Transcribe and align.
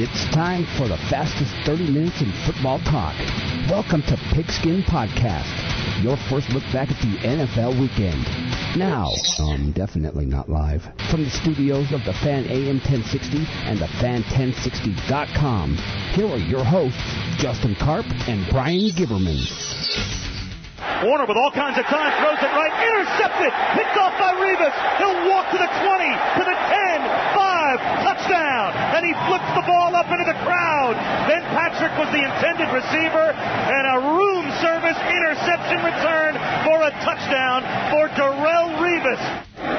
It's 0.00 0.30
time 0.30 0.62
for 0.78 0.86
the 0.86 0.96
fastest 1.10 1.50
30 1.66 1.90
minutes 1.90 2.22
in 2.22 2.30
football 2.46 2.78
talk. 2.86 3.18
Welcome 3.66 4.02
to 4.02 4.16
Pigskin 4.30 4.84
Podcast, 4.84 5.50
your 6.04 6.16
first 6.30 6.50
look 6.50 6.62
back 6.70 6.86
at 6.86 7.02
the 7.02 7.18
NFL 7.26 7.74
weekend. 7.80 8.22
Now, 8.78 9.10
um, 9.42 9.72
definitely 9.72 10.24
not 10.24 10.48
live, 10.48 10.86
from 11.10 11.24
the 11.24 11.30
studios 11.30 11.90
of 11.90 12.04
the 12.04 12.14
Fan 12.22 12.46
AM 12.46 12.78
1060 12.78 13.42
and 13.66 13.80
the 13.80 13.90
Fan1060.com, 13.98 15.74
here 16.14 16.30
are 16.30 16.38
your 16.46 16.62
hosts, 16.62 17.02
Justin 17.42 17.74
Karp 17.74 18.06
and 18.30 18.46
Brian 18.54 18.94
Giverman. 18.94 19.42
Warner 21.02 21.26
with 21.26 21.36
all 21.36 21.50
kinds 21.50 21.74
of 21.74 21.86
time 21.90 22.14
throws 22.22 22.38
it 22.38 22.54
right, 22.54 22.74
intercepted, 22.86 23.50
picked 23.74 23.98
off 23.98 24.14
by 24.14 24.30
Revis. 24.38 24.74
He'll 25.02 25.26
walk 25.26 25.50
to 25.50 25.58
the 25.58 25.66
20, 25.66 26.06
to 26.38 26.42
the 26.46 26.54
10, 26.54 26.54
5, 26.54 26.56
touchdown, 26.58 26.86
and 26.86 26.87
he 29.08 29.16
flips 29.24 29.48
the 29.56 29.64
ball 29.64 29.96
up 29.96 30.04
into 30.12 30.28
the 30.28 30.36
crowd. 30.44 30.92
Ben 31.24 31.40
Patrick 31.56 31.96
was 31.96 32.12
the 32.12 32.20
intended 32.20 32.68
receiver, 32.68 33.32
and 33.32 33.84
a 33.88 33.98
room 34.12 34.44
service 34.60 35.00
interception 35.08 35.80
return 35.80 36.36
for 36.68 36.76
a 36.84 36.92
touchdown 37.00 37.64
for 37.88 38.12
Darrelle 38.12 38.76
Revis. 38.76 39.22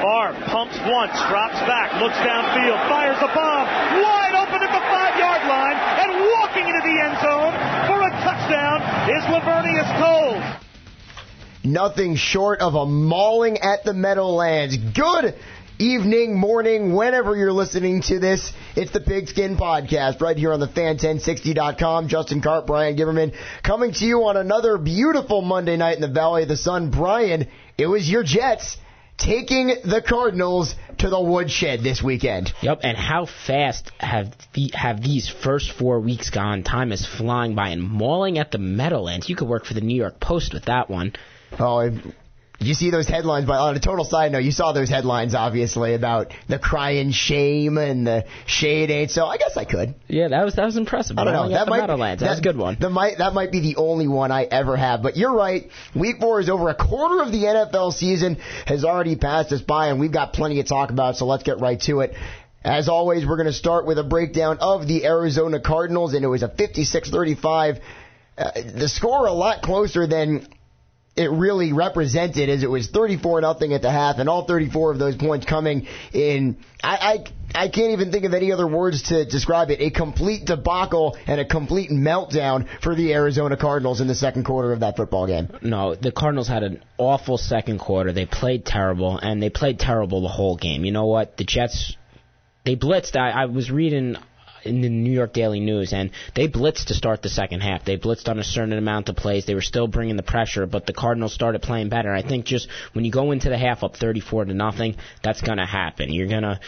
Barr 0.02 0.34
pumps 0.50 0.74
once, 0.82 1.14
drops 1.30 1.62
back, 1.70 1.94
looks 2.02 2.18
downfield, 2.26 2.78
fires 2.90 3.22
a 3.22 3.30
bomb, 3.30 3.70
wide 4.02 4.34
open 4.34 4.66
at 4.66 4.72
the 4.74 4.84
five 4.90 5.14
yard 5.14 5.46
line, 5.46 5.78
and 5.78 6.10
walking 6.34 6.66
into 6.66 6.82
the 6.82 6.96
end 6.98 7.14
zone 7.22 7.54
for 7.86 8.02
a 8.02 8.10
touchdown 8.26 8.82
is 9.14 9.22
Laveranues 9.30 9.90
Coles 10.02 10.42
nothing 11.64 12.16
short 12.16 12.60
of 12.60 12.74
a 12.74 12.86
mauling 12.86 13.58
at 13.58 13.84
the 13.84 13.92
Meadowlands. 13.92 14.76
Good 14.76 15.34
evening, 15.78 16.38
morning, 16.38 16.94
whenever 16.94 17.36
you're 17.36 17.52
listening 17.52 18.02
to 18.02 18.18
this. 18.18 18.52
It's 18.76 18.92
the 18.92 19.00
Pigskin 19.00 19.56
Podcast 19.56 20.20
right 20.20 20.36
here 20.36 20.52
on 20.52 20.60
the 20.60 20.68
fan1060.com. 20.68 22.08
Justin 22.08 22.40
Karp, 22.40 22.66
Brian 22.66 22.96
Giverman 22.96 23.34
coming 23.62 23.92
to 23.92 24.04
you 24.04 24.24
on 24.24 24.36
another 24.36 24.78
beautiful 24.78 25.42
Monday 25.42 25.76
night 25.76 25.96
in 25.96 26.00
the 26.00 26.08
Valley 26.08 26.42
of 26.42 26.48
the 26.48 26.56
Sun. 26.56 26.90
Brian, 26.90 27.48
it 27.76 27.86
was 27.86 28.08
your 28.08 28.22
Jets 28.22 28.76
taking 29.16 29.68
the 29.84 30.02
Cardinals 30.06 30.74
to 30.98 31.10
the 31.10 31.20
woodshed 31.20 31.80
this 31.82 32.02
weekend. 32.02 32.52
Yep, 32.62 32.80
and 32.82 32.96
how 32.96 33.26
fast 33.46 33.90
have 33.98 34.34
the, 34.54 34.70
have 34.74 35.02
these 35.02 35.28
first 35.28 35.72
four 35.72 36.00
weeks 36.00 36.30
gone? 36.30 36.62
Time 36.62 36.90
is 36.90 37.06
flying 37.06 37.54
by 37.54 37.68
and 37.68 37.82
mauling 37.82 38.38
at 38.38 38.50
the 38.50 38.58
Meadowlands. 38.58 39.28
You 39.28 39.36
could 39.36 39.48
work 39.48 39.66
for 39.66 39.74
the 39.74 39.82
New 39.82 39.96
York 39.96 40.20
Post 40.20 40.54
with 40.54 40.64
that 40.66 40.88
one. 40.88 41.12
Oh, 41.58 41.90
you 42.62 42.74
see 42.74 42.90
those 42.90 43.08
headlines, 43.08 43.46
but 43.46 43.58
on 43.58 43.74
a 43.74 43.80
total 43.80 44.04
side 44.04 44.32
note, 44.32 44.40
you 44.40 44.50
saw 44.50 44.72
those 44.72 44.90
headlines 44.90 45.34
obviously 45.34 45.94
about 45.94 46.32
the 46.46 46.58
crying 46.58 47.10
shame 47.10 47.78
and 47.78 48.06
the 48.06 48.26
shade 48.46 48.90
ain't. 48.90 49.10
So 49.10 49.24
I 49.24 49.38
guess 49.38 49.56
I 49.56 49.64
could. 49.64 49.94
Yeah, 50.08 50.28
that 50.28 50.44
was 50.44 50.56
that 50.56 50.66
was 50.66 50.76
impressive. 50.76 51.18
I 51.18 51.24
don't 51.24 51.32
know. 51.32 51.48
That 51.48 51.68
might. 51.68 51.86
That, 51.86 52.18
that 52.18 52.28
was 52.28 52.38
a 52.38 52.42
good 52.42 52.58
one. 52.58 52.76
That 52.78 52.90
might 52.90 53.16
that 53.16 53.32
might 53.32 53.50
be 53.50 53.60
the 53.60 53.76
only 53.76 54.08
one 54.08 54.30
I 54.30 54.44
ever 54.44 54.76
have. 54.76 55.02
But 55.02 55.16
you're 55.16 55.32
right. 55.32 55.70
Week 55.94 56.16
four 56.20 56.38
is 56.40 56.50
over. 56.50 56.68
A 56.68 56.74
quarter 56.74 57.22
of 57.22 57.32
the 57.32 57.38
NFL 57.44 57.94
season 57.94 58.36
has 58.66 58.84
already 58.84 59.16
passed 59.16 59.52
us 59.52 59.62
by, 59.62 59.88
and 59.88 59.98
we've 59.98 60.12
got 60.12 60.34
plenty 60.34 60.56
to 60.56 60.64
talk 60.64 60.90
about. 60.90 61.16
So 61.16 61.24
let's 61.24 61.44
get 61.44 61.60
right 61.60 61.80
to 61.82 62.00
it. 62.00 62.14
As 62.62 62.90
always, 62.90 63.24
we're 63.24 63.38
going 63.38 63.46
to 63.46 63.54
start 63.54 63.86
with 63.86 63.98
a 63.98 64.04
breakdown 64.04 64.58
of 64.60 64.86
the 64.86 65.06
Arizona 65.06 65.60
Cardinals, 65.60 66.12
and 66.12 66.22
it 66.22 66.28
was 66.28 66.42
a 66.42 66.48
56-35. 66.48 67.80
Uh, 68.36 68.50
the 68.76 68.86
score 68.86 69.24
a 69.24 69.32
lot 69.32 69.62
closer 69.62 70.06
than 70.06 70.46
it 71.16 71.30
really 71.30 71.72
represented 71.72 72.48
as 72.48 72.62
it 72.62 72.70
was 72.70 72.88
34 72.88 73.40
nothing 73.40 73.72
at 73.72 73.82
the 73.82 73.90
half 73.90 74.18
and 74.18 74.28
all 74.28 74.46
34 74.46 74.92
of 74.92 74.98
those 74.98 75.16
points 75.16 75.44
coming 75.44 75.86
in 76.12 76.56
I, 76.82 76.96
I 76.96 77.24
I 77.52 77.68
can't 77.68 77.90
even 77.90 78.12
think 78.12 78.24
of 78.24 78.32
any 78.32 78.52
other 78.52 78.66
words 78.66 79.02
to 79.08 79.24
describe 79.24 79.70
it 79.70 79.80
a 79.80 79.90
complete 79.90 80.44
debacle 80.44 81.18
and 81.26 81.40
a 81.40 81.44
complete 81.44 81.90
meltdown 81.90 82.68
for 82.80 82.94
the 82.94 83.12
Arizona 83.12 83.56
Cardinals 83.56 84.00
in 84.00 84.06
the 84.06 84.14
second 84.14 84.44
quarter 84.44 84.72
of 84.72 84.80
that 84.80 84.96
football 84.96 85.26
game. 85.26 85.48
No, 85.60 85.96
the 85.96 86.12
Cardinals 86.12 86.46
had 86.46 86.62
an 86.62 86.82
awful 86.96 87.38
second 87.38 87.80
quarter. 87.80 88.12
They 88.12 88.24
played 88.24 88.64
terrible 88.64 89.18
and 89.18 89.42
they 89.42 89.50
played 89.50 89.80
terrible 89.80 90.22
the 90.22 90.28
whole 90.28 90.56
game. 90.56 90.84
You 90.84 90.92
know 90.92 91.06
what? 91.06 91.36
The 91.36 91.44
Jets 91.44 91.96
they 92.64 92.76
blitzed. 92.76 93.16
I, 93.16 93.30
I 93.30 93.46
was 93.46 93.70
reading 93.70 94.16
in 94.64 94.80
the 94.80 94.88
New 94.88 95.12
York 95.12 95.32
Daily 95.32 95.60
News, 95.60 95.92
and 95.92 96.10
they 96.34 96.48
blitzed 96.48 96.86
to 96.86 96.94
start 96.94 97.22
the 97.22 97.28
second 97.28 97.60
half. 97.60 97.84
They 97.84 97.96
blitzed 97.96 98.28
on 98.28 98.38
a 98.38 98.44
certain 98.44 98.72
amount 98.72 99.08
of 99.08 99.16
plays. 99.16 99.46
They 99.46 99.54
were 99.54 99.60
still 99.60 99.86
bringing 99.86 100.16
the 100.16 100.22
pressure, 100.22 100.66
but 100.66 100.86
the 100.86 100.92
Cardinals 100.92 101.34
started 101.34 101.62
playing 101.62 101.88
better. 101.88 102.12
I 102.12 102.22
think 102.22 102.44
just 102.44 102.68
when 102.92 103.04
you 103.04 103.10
go 103.10 103.30
into 103.32 103.48
the 103.48 103.58
half 103.58 103.82
up 103.82 103.96
34 103.96 104.46
to 104.46 104.54
nothing, 104.54 104.96
that's 105.22 105.40
going 105.40 105.58
to 105.58 105.66
happen. 105.66 106.12
You're 106.12 106.28
going 106.28 106.42
to 106.42 106.60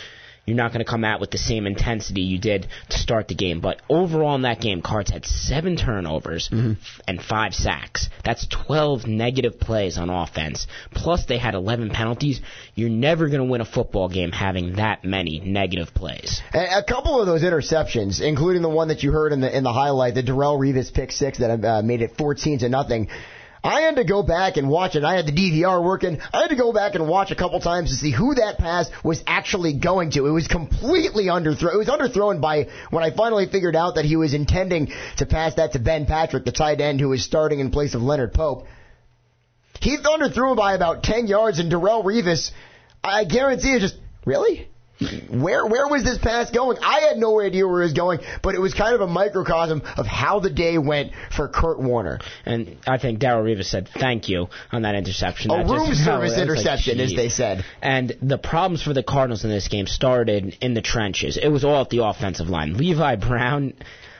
you're 0.45 0.57
not 0.57 0.73
going 0.73 0.85
to 0.85 0.91
come 0.91 1.05
out 1.05 1.21
with 1.21 1.31
the 1.31 1.39
same 1.39 1.67
intensity 1.67 2.23
you 2.23 2.39
did 2.39 2.67
to 2.89 2.99
start 2.99 3.29
the 3.29 3.35
game. 3.35 3.61
But 3.61 3.81
overall 3.89 4.35
in 4.35 4.43
that 4.43 4.61
game, 4.61 4.83
Cards 4.83 5.11
had 5.11 5.25
seven 5.25 5.77
turnovers 5.77 6.49
mm-hmm. 6.49 6.73
and 7.07 7.23
five 7.23 7.55
sacks. 7.55 8.09
That's 8.25 8.47
12 8.49 9.07
negative 9.07 9.61
plays 9.61 9.99
on 9.99 10.11
offense. 10.11 10.67
Plus 10.93 11.27
they 11.27 11.39
had 11.39 11.55
11 11.55 11.91
penalties. 11.91 12.41
You're 12.75 12.91
never 12.91 13.29
going 13.29 13.41
to 13.41 13.45
win 13.45 13.61
a 13.61 13.65
football 13.65 14.09
game 14.09 14.33
having 14.33 14.77
that 14.77 15.05
many 15.05 15.41
negative 15.41 15.95
plays. 15.95 16.43
A 16.53 16.83
couple 16.83 17.21
of 17.21 17.27
those 17.27 17.43
interceptions, 17.43 18.21
including 18.21 18.63
the 18.63 18.69
one 18.69 18.89
that 18.89 19.03
you 19.03 19.13
heard 19.13 19.33
in 19.33 19.41
the 19.41 19.57
in 19.57 19.63
the 19.63 19.73
highlight, 19.73 20.15
the 20.15 20.23
Darrelle 20.23 20.59
Revis 20.59 20.93
pick 20.93 21.13
six 21.13 21.39
that 21.39 21.65
uh, 21.65 21.83
made 21.83 22.03
it 22.03 22.17
14 22.17 22.61
to 22.61 22.69
nothing. 22.69 23.09
I 23.65 23.83
had 23.83 23.97
to 23.97 24.05
go 24.05 24.25
back 24.25 24.57
and 24.57 24.69
watch 24.69 24.97
it. 24.97 25.05
I 25.05 25.15
had 25.15 25.27
the 25.27 25.33
DVR 25.33 25.85
working. 25.85 26.19
I 26.33 26.41
had 26.41 26.51
to 26.51 26.57
go 26.57 26.73
back 26.73 26.97
and 26.97 27.07
watch 27.07 27.31
a 27.31 27.37
couple 27.37 27.61
times 27.61 27.91
to 27.91 27.97
see 27.97 28.11
who 28.11 28.35
that 28.35 28.59
pass 28.59 28.91
was 29.05 29.23
actually 29.27 29.75
going 29.75 30.11
to. 30.13 30.27
It 30.27 30.31
was 30.31 30.49
completely 30.49 31.27
underthrown. 31.27 31.75
It 31.75 31.79
was 31.79 31.89
underthrown 31.89 32.41
by 32.41 32.69
when 32.91 33.05
I 33.05 33.15
finally 33.15 33.47
figured 33.47 33.77
out 33.77 33.95
that 33.95 34.05
he 34.05 34.17
was 34.17 34.35
intending 34.35 34.91
to 35.19 35.27
pass 35.27 35.55
that 35.55 35.73
to 35.75 35.79
Ben 35.79 36.07
Patrick, 36.07 36.45
the 36.45 36.53
tight 36.53 36.81
end 36.81 36.99
who 37.01 37.11
was 37.11 37.23
starting 37.23 37.61
in 37.61 37.71
place 37.71 37.95
of 37.95 38.03
Leonard 38.03 38.35
Pope. 38.35 38.67
He 39.81 39.97
underthrew 39.97 40.51
him 40.51 40.57
by 40.57 40.75
about 40.75 41.05
10 41.05 41.29
yards 41.29 41.61
and 41.61 41.71
Darrelle 41.71 42.05
Revis, 42.05 42.51
I 43.03 43.25
guarantee 43.25 43.73
you 43.73 43.81
just, 43.81 43.97
really? 44.25 44.69
Where 45.31 45.67
where 45.67 45.89
was 45.89 46.05
this 46.05 46.19
pass 46.19 46.51
going? 46.51 46.79
I 46.83 47.01
had 47.01 47.19
no 47.19 47.41
idea 47.41 47.67
where 47.67 47.81
it 47.81 47.85
was 47.85 47.93
going, 47.93 48.21
but 48.43 48.55
it 48.55 48.61
was 48.61 48.75
kind 48.75 48.95
of 48.95 49.01
a 49.01 49.07
microcosm 49.07 49.83
of 49.97 50.07
how 50.07 50.41
the 50.41 50.51
day 50.51 50.79
went 50.79 51.13
for 51.35 51.49
Kurt 51.49 51.81
Warner. 51.81 52.21
And 52.45 52.77
I 52.87 52.99
think 52.99 53.21
Darrelle 53.21 53.45
Revis 53.45 53.67
said 53.67 53.89
thank 53.93 54.29
you 54.29 54.49
on 54.71 54.83
that 54.83 54.95
interception. 54.95 55.51
A 55.51 55.59
that 55.59 55.67
room 55.67 55.89
just, 55.89 56.05
service 56.05 56.33
no, 56.37 56.43
interception, 56.43 56.99
like, 56.99 57.07
as 57.07 57.15
they 57.15 57.29
said. 57.29 57.65
And 57.81 58.17
the 58.23 58.39
problems 58.39 58.83
for 58.83 58.93
the 58.93 59.03
Cardinals 59.03 59.45
in 59.45 59.51
this 59.51 59.69
game 59.69 59.87
started 59.87 60.57
in 60.61 60.75
the 60.75 60.83
trenches. 60.83 61.37
It 61.37 61.49
was 61.49 61.65
all 61.65 61.83
at 61.83 61.91
the 61.91 62.05
offensive 62.05 62.49
line. 62.49 62.77
Levi 62.77 63.17
Brown. 63.17 63.75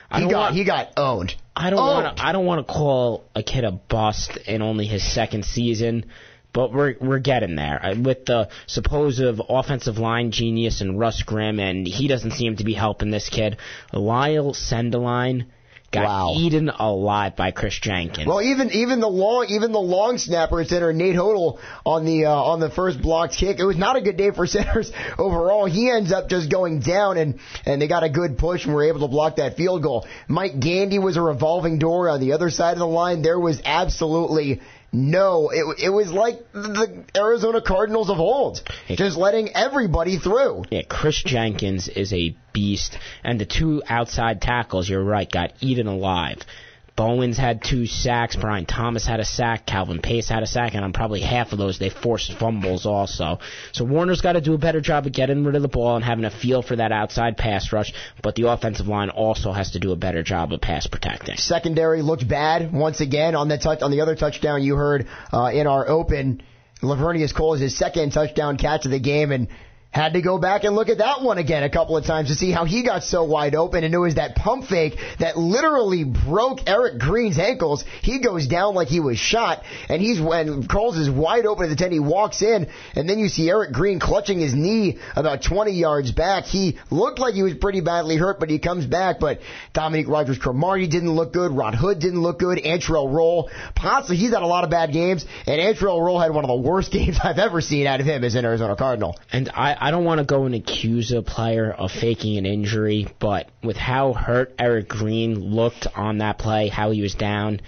I 0.09 0.21
he 0.21 0.29
got 0.29 0.39
want, 0.39 0.55
he 0.55 0.63
got 0.63 0.93
owned. 0.97 1.35
I 1.55 1.69
don't 1.69 1.79
want 1.79 2.19
I 2.19 2.31
don't 2.31 2.45
want 2.45 2.65
to 2.65 2.71
call 2.71 3.29
a 3.35 3.41
kid 3.41 3.63
a 3.63 3.71
bust 3.71 4.37
in 4.45 4.61
only 4.61 4.85
his 4.85 5.03
second 5.03 5.45
season 5.45 6.05
but 6.53 6.71
we're 6.71 6.95
we're 7.01 7.19
getting 7.19 7.55
there 7.55 7.83
uh, 7.83 7.95
with 7.99 8.25
the 8.25 8.49
supposed 8.67 9.21
offensive 9.49 9.97
line 9.97 10.31
genius 10.31 10.81
and 10.81 10.99
Russ 10.99 11.23
Grimm, 11.23 11.59
and 11.59 11.87
he 11.87 12.07
doesn't 12.07 12.31
seem 12.31 12.57
to 12.57 12.63
be 12.63 12.73
helping 12.73 13.11
this 13.11 13.29
kid. 13.29 13.57
Lyle 13.91 14.53
Sendlein 14.53 15.47
got 15.93 16.05
wow. 16.05 16.33
eaten 16.35 16.69
alive 16.69 17.35
by 17.35 17.51
Chris 17.51 17.79
Jenkins. 17.79 18.27
Well, 18.27 18.41
even 18.41 18.71
even 18.71 18.99
the 18.99 19.07
long 19.07 19.45
even 19.49 19.71
the 19.71 19.79
long 19.79 20.17
snapper 20.17 20.63
center 20.65 20.91
Nate 20.91 21.15
Hodel 21.15 21.59
on 21.85 22.03
the 22.05 22.25
uh, 22.25 22.31
on 22.31 22.59
the 22.59 22.69
first 22.69 23.01
blocked 23.01 23.37
kick. 23.37 23.59
It 23.59 23.65
was 23.65 23.77
not 23.77 23.95
a 23.95 24.01
good 24.01 24.17
day 24.17 24.31
for 24.31 24.47
centers 24.53 24.91
overall. 25.17 25.65
He 25.65 25.89
ends 25.89 26.11
up 26.11 26.27
just 26.27 26.51
going 26.51 26.79
down, 26.79 27.17
and 27.17 27.39
and 27.65 27.81
they 27.81 27.87
got 27.87 28.03
a 28.03 28.09
good 28.09 28.37
push 28.37 28.65
and 28.65 28.73
were 28.73 28.83
able 28.83 29.01
to 29.01 29.07
block 29.07 29.37
that 29.37 29.55
field 29.55 29.83
goal. 29.83 30.05
Mike 30.27 30.59
Gandy 30.59 30.99
was 30.99 31.15
a 31.15 31.21
revolving 31.21 31.79
door 31.79 32.09
on 32.09 32.19
the 32.19 32.33
other 32.33 32.49
side 32.49 32.73
of 32.73 32.79
the 32.79 32.87
line. 32.87 33.21
There 33.21 33.39
was 33.39 33.61
absolutely 33.63 34.61
no, 34.93 35.49
it, 35.49 35.85
it 35.85 35.89
was 35.89 36.11
like 36.11 36.39
the 36.53 37.03
Arizona 37.17 37.61
Cardinals 37.61 38.11
of 38.11 38.19
old, 38.19 38.61
just 38.89 39.17
letting 39.17 39.49
everybody 39.55 40.17
through. 40.19 40.65
Yeah, 40.69 40.83
Chris 40.87 41.21
Jenkins 41.23 41.87
is 41.87 42.13
a 42.13 42.35
beast, 42.53 42.97
and 43.23 43.39
the 43.39 43.45
two 43.45 43.81
outside 43.87 44.39
tackles, 44.39 44.87
you're 44.87 45.03
right, 45.03 45.29
got 45.29 45.51
eaten 45.61 45.87
alive. 45.87 46.37
Bowens 46.95 47.37
had 47.37 47.63
two 47.63 47.87
sacks. 47.87 48.35
Brian 48.35 48.65
Thomas 48.65 49.05
had 49.05 49.19
a 49.19 49.25
sack. 49.25 49.65
Calvin 49.65 49.99
Pace 49.99 50.29
had 50.29 50.43
a 50.43 50.47
sack, 50.47 50.75
and 50.75 50.83
on 50.83 50.93
probably 50.93 51.21
half 51.21 51.51
of 51.51 51.57
those 51.57 51.79
they 51.79 51.89
forced 51.89 52.33
fumbles 52.33 52.85
also. 52.85 53.39
So 53.71 53.83
Warner's 53.83 54.21
got 54.21 54.33
to 54.33 54.41
do 54.41 54.53
a 54.53 54.59
better 54.59 54.79
job 54.79 55.07
of 55.07 55.13
getting 55.13 55.43
rid 55.43 55.55
of 55.55 55.63
the 55.63 55.67
ball 55.67 55.95
and 55.95 56.05
having 56.05 56.25
a 56.25 56.29
feel 56.29 56.61
for 56.61 56.75
that 56.75 56.91
outside 56.91 57.35
pass 57.35 57.73
rush. 57.73 57.93
But 58.21 58.35
the 58.35 58.47
offensive 58.49 58.87
line 58.87 59.09
also 59.09 59.51
has 59.51 59.71
to 59.71 59.79
do 59.79 59.91
a 59.91 59.95
better 59.95 60.21
job 60.21 60.53
of 60.53 60.61
pass 60.61 60.85
protecting. 60.85 61.37
Secondary 61.37 62.01
looked 62.03 62.27
bad 62.27 62.71
once 62.71 63.01
again 63.01 63.35
on 63.35 63.47
the 63.47 63.57
touch 63.57 63.81
on 63.81 63.89
the 63.89 64.01
other 64.01 64.15
touchdown 64.15 64.61
you 64.61 64.75
heard 64.75 65.07
uh, 65.31 65.49
in 65.53 65.65
our 65.65 65.87
open. 65.87 66.43
Laveranues 66.83 67.33
Cole 67.33 67.55
is 67.55 67.61
his 67.61 67.77
second 67.77 68.11
touchdown 68.11 68.57
catch 68.57 68.85
of 68.85 68.91
the 68.91 68.99
game, 68.99 69.31
and 69.31 69.47
Had 69.93 70.13
to 70.13 70.21
go 70.23 70.39
back 70.39 70.63
and 70.63 70.75
look 70.75 70.89
at 70.89 70.97
that 70.97 71.21
one 71.21 71.37
again 71.37 71.61
a 71.61 71.69
couple 71.69 71.95
of 71.95 72.03
times 72.03 72.29
to 72.29 72.35
see 72.35 72.49
how 72.51 72.65
he 72.65 72.83
got 72.83 73.03
so 73.03 73.25
wide 73.25 73.53
open. 73.53 73.83
And 73.83 73.93
it 73.93 73.97
was 73.99 74.15
that 74.15 74.35
pump 74.35 74.65
fake 74.65 74.97
that 75.19 75.37
literally 75.37 76.03
broke 76.03 76.61
Eric 76.65 76.97
Green's 76.97 77.37
ankles. 77.37 77.85
He 78.01 78.19
goes 78.19 78.47
down 78.47 78.73
like 78.73 78.87
he 78.87 78.99
was 78.99 79.19
shot. 79.19 79.61
And 79.89 80.01
he's 80.01 80.19
when 80.19 80.67
Coles 80.67 80.97
is 80.97 81.11
wide 81.11 81.45
open 81.45 81.65
at 81.65 81.69
the 81.69 81.75
10, 81.75 81.91
he 81.91 81.99
walks 81.99 82.41
in. 82.41 82.69
And 82.95 83.07
then 83.07 83.19
you 83.19 83.27
see 83.27 83.47
Eric 83.47 83.71
Green 83.71 83.99
clutching 83.99 84.39
his 84.39 84.55
knee 84.55 84.97
about 85.15 85.43
20 85.43 85.71
yards 85.73 86.11
back. 86.11 86.45
He 86.45 86.79
looked 86.89 87.19
like 87.19 87.35
he 87.35 87.43
was 87.43 87.53
pretty 87.53 87.81
badly 87.81 88.17
hurt, 88.17 88.39
but 88.39 88.49
he 88.49 88.57
comes 88.57 88.87
back. 88.87 89.19
But 89.19 89.41
Dominique 89.73 90.07
Rodgers 90.07 90.39
Cromartie 90.39 90.87
didn't 90.87 91.11
look 91.11 91.33
good. 91.33 91.51
Rod 91.51 91.75
Hood 91.75 91.99
didn't 91.99 92.21
look 92.21 92.39
good. 92.39 92.57
Antrel 92.57 93.13
Rolle. 93.13 93.51
Possibly 93.75 94.17
he's 94.17 94.31
had 94.31 94.41
a 94.41 94.47
lot 94.47 94.63
of 94.63 94.71
bad 94.71 94.91
games. 94.91 95.23
And 95.45 95.61
Antrel 95.61 96.03
Rolle 96.03 96.19
had 96.19 96.31
one 96.31 96.43
of 96.43 96.49
the 96.49 96.67
worst 96.67 96.91
games 96.97 97.19
I've 97.23 97.37
ever 97.37 97.61
seen 97.61 97.85
out 97.85 97.99
of 97.99 98.07
him 98.07 98.23
as 98.23 98.33
an 98.33 98.43
Arizona 98.43 98.75
Cardinal. 98.75 99.19
And 99.31 99.51
I, 99.53 99.82
I 99.83 99.91
don't 99.91 100.05
want 100.05 100.19
to 100.19 100.23
go 100.23 100.45
and 100.45 100.55
accuse 100.55 101.11
a 101.11 101.21
player 101.21 101.69
of 101.69 101.91
faking 101.91 102.37
an 102.37 102.45
injury, 102.45 103.05
but 103.19 103.49
with 103.61 103.75
how 103.75 104.13
hurt 104.13 104.55
Eric 104.57 104.87
Green 104.87 105.53
looked 105.53 105.87
on 105.93 106.19
that 106.19 106.37
play, 106.37 106.69
how 106.69 106.91
he 106.91 107.01
was 107.01 107.15
down, 107.15 107.59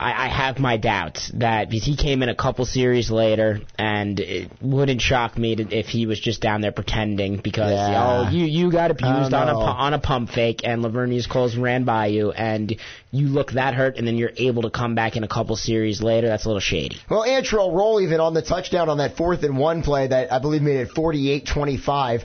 I, 0.00 0.24
I 0.24 0.28
have 0.28 0.58
my 0.58 0.78
doubts 0.78 1.30
that 1.34 1.68
because 1.68 1.84
he 1.84 1.94
came 1.94 2.22
in 2.22 2.30
a 2.30 2.34
couple 2.34 2.64
series 2.64 3.10
later, 3.10 3.60
and 3.78 4.18
it 4.18 4.50
wouldn't 4.62 5.02
shock 5.02 5.36
me 5.36 5.56
to, 5.56 5.78
if 5.78 5.88
he 5.88 6.06
was 6.06 6.18
just 6.18 6.40
down 6.40 6.62
there 6.62 6.72
pretending 6.72 7.36
because 7.36 7.72
Yeah. 7.72 8.26
oh 8.26 8.30
you 8.30 8.46
you 8.46 8.72
got 8.72 8.90
abused 8.90 9.34
on 9.34 9.48
a 9.48 9.58
on 9.58 9.92
a 9.92 9.98
pump 9.98 10.30
fake 10.30 10.62
and 10.64 10.82
Laveranues 10.82 11.28
Coles 11.28 11.54
ran 11.54 11.84
by 11.84 12.06
you 12.06 12.32
and 12.32 12.74
you 13.10 13.26
look 13.28 13.52
that 13.52 13.74
hurt 13.74 13.98
and 13.98 14.06
then 14.06 14.16
you're 14.16 14.32
able 14.38 14.62
to 14.62 14.70
come 14.70 14.94
back 14.94 15.16
in 15.16 15.24
a 15.24 15.28
couple 15.28 15.54
series 15.56 16.00
later. 16.02 16.28
That's 16.28 16.46
a 16.46 16.48
little 16.48 16.60
shady. 16.60 16.98
Well, 17.10 17.24
Antrel 17.24 17.74
Rolle 17.74 18.00
even 18.00 18.20
on 18.20 18.32
the 18.32 18.42
touchdown 18.42 18.88
on 18.88 18.98
that 18.98 19.16
fourth 19.18 19.42
and 19.42 19.58
one 19.58 19.82
play 19.82 20.06
that 20.06 20.32
I 20.32 20.38
believe 20.38 20.62
made 20.62 20.76
it 20.76 20.88
48-25. 20.94 22.24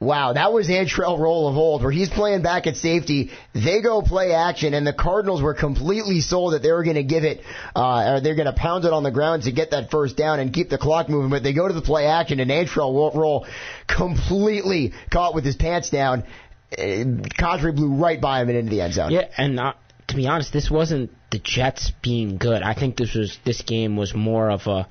Wow, 0.00 0.34
that 0.34 0.52
was 0.52 0.68
Antrel 0.68 1.18
Rolle 1.18 1.48
of 1.48 1.56
old, 1.56 1.82
where 1.82 1.90
he's 1.90 2.08
playing 2.08 2.42
back 2.42 2.68
at 2.68 2.76
safety. 2.76 3.30
They 3.52 3.82
go 3.82 4.00
play 4.00 4.32
action, 4.32 4.72
and 4.72 4.86
the 4.86 4.92
Cardinals 4.92 5.42
were 5.42 5.54
completely 5.54 6.20
sold 6.20 6.52
that 6.52 6.62
they 6.62 6.70
were 6.70 6.84
going 6.84 6.96
to 6.96 7.02
give 7.02 7.24
it, 7.24 7.42
uh, 7.74 8.12
or 8.14 8.20
they're 8.20 8.36
going 8.36 8.46
to 8.46 8.52
pound 8.52 8.84
it 8.84 8.92
on 8.92 9.02
the 9.02 9.10
ground 9.10 9.42
to 9.44 9.52
get 9.52 9.72
that 9.72 9.90
first 9.90 10.16
down 10.16 10.38
and 10.38 10.52
keep 10.52 10.68
the 10.70 10.78
clock 10.78 11.08
moving. 11.08 11.30
But 11.30 11.42
they 11.42 11.52
go 11.52 11.66
to 11.66 11.74
the 11.74 11.82
play 11.82 12.06
action, 12.06 12.38
and 12.38 12.48
Antrel 12.48 13.12
Rolle 13.12 13.48
completely 13.88 14.92
caught 15.10 15.34
with 15.34 15.44
his 15.44 15.56
pants 15.56 15.90
down. 15.90 16.22
Cotchery 17.36 17.72
blew 17.72 17.94
right 17.94 18.20
by 18.20 18.40
him 18.40 18.50
and 18.50 18.58
into 18.58 18.70
the 18.70 18.82
end 18.82 18.94
zone. 18.94 19.10
Yeah, 19.10 19.28
and 19.36 19.58
uh, 19.58 19.72
to 20.06 20.14
be 20.14 20.28
honest, 20.28 20.52
this 20.52 20.70
wasn't 20.70 21.10
the 21.30 21.40
Jets 21.40 21.92
being 22.02 22.38
good. 22.38 22.62
I 22.62 22.74
think 22.74 22.96
this 22.96 23.14
was 23.14 23.36
this 23.44 23.62
game 23.62 23.96
was 23.96 24.14
more 24.14 24.48
of 24.48 24.66
a 24.68 24.86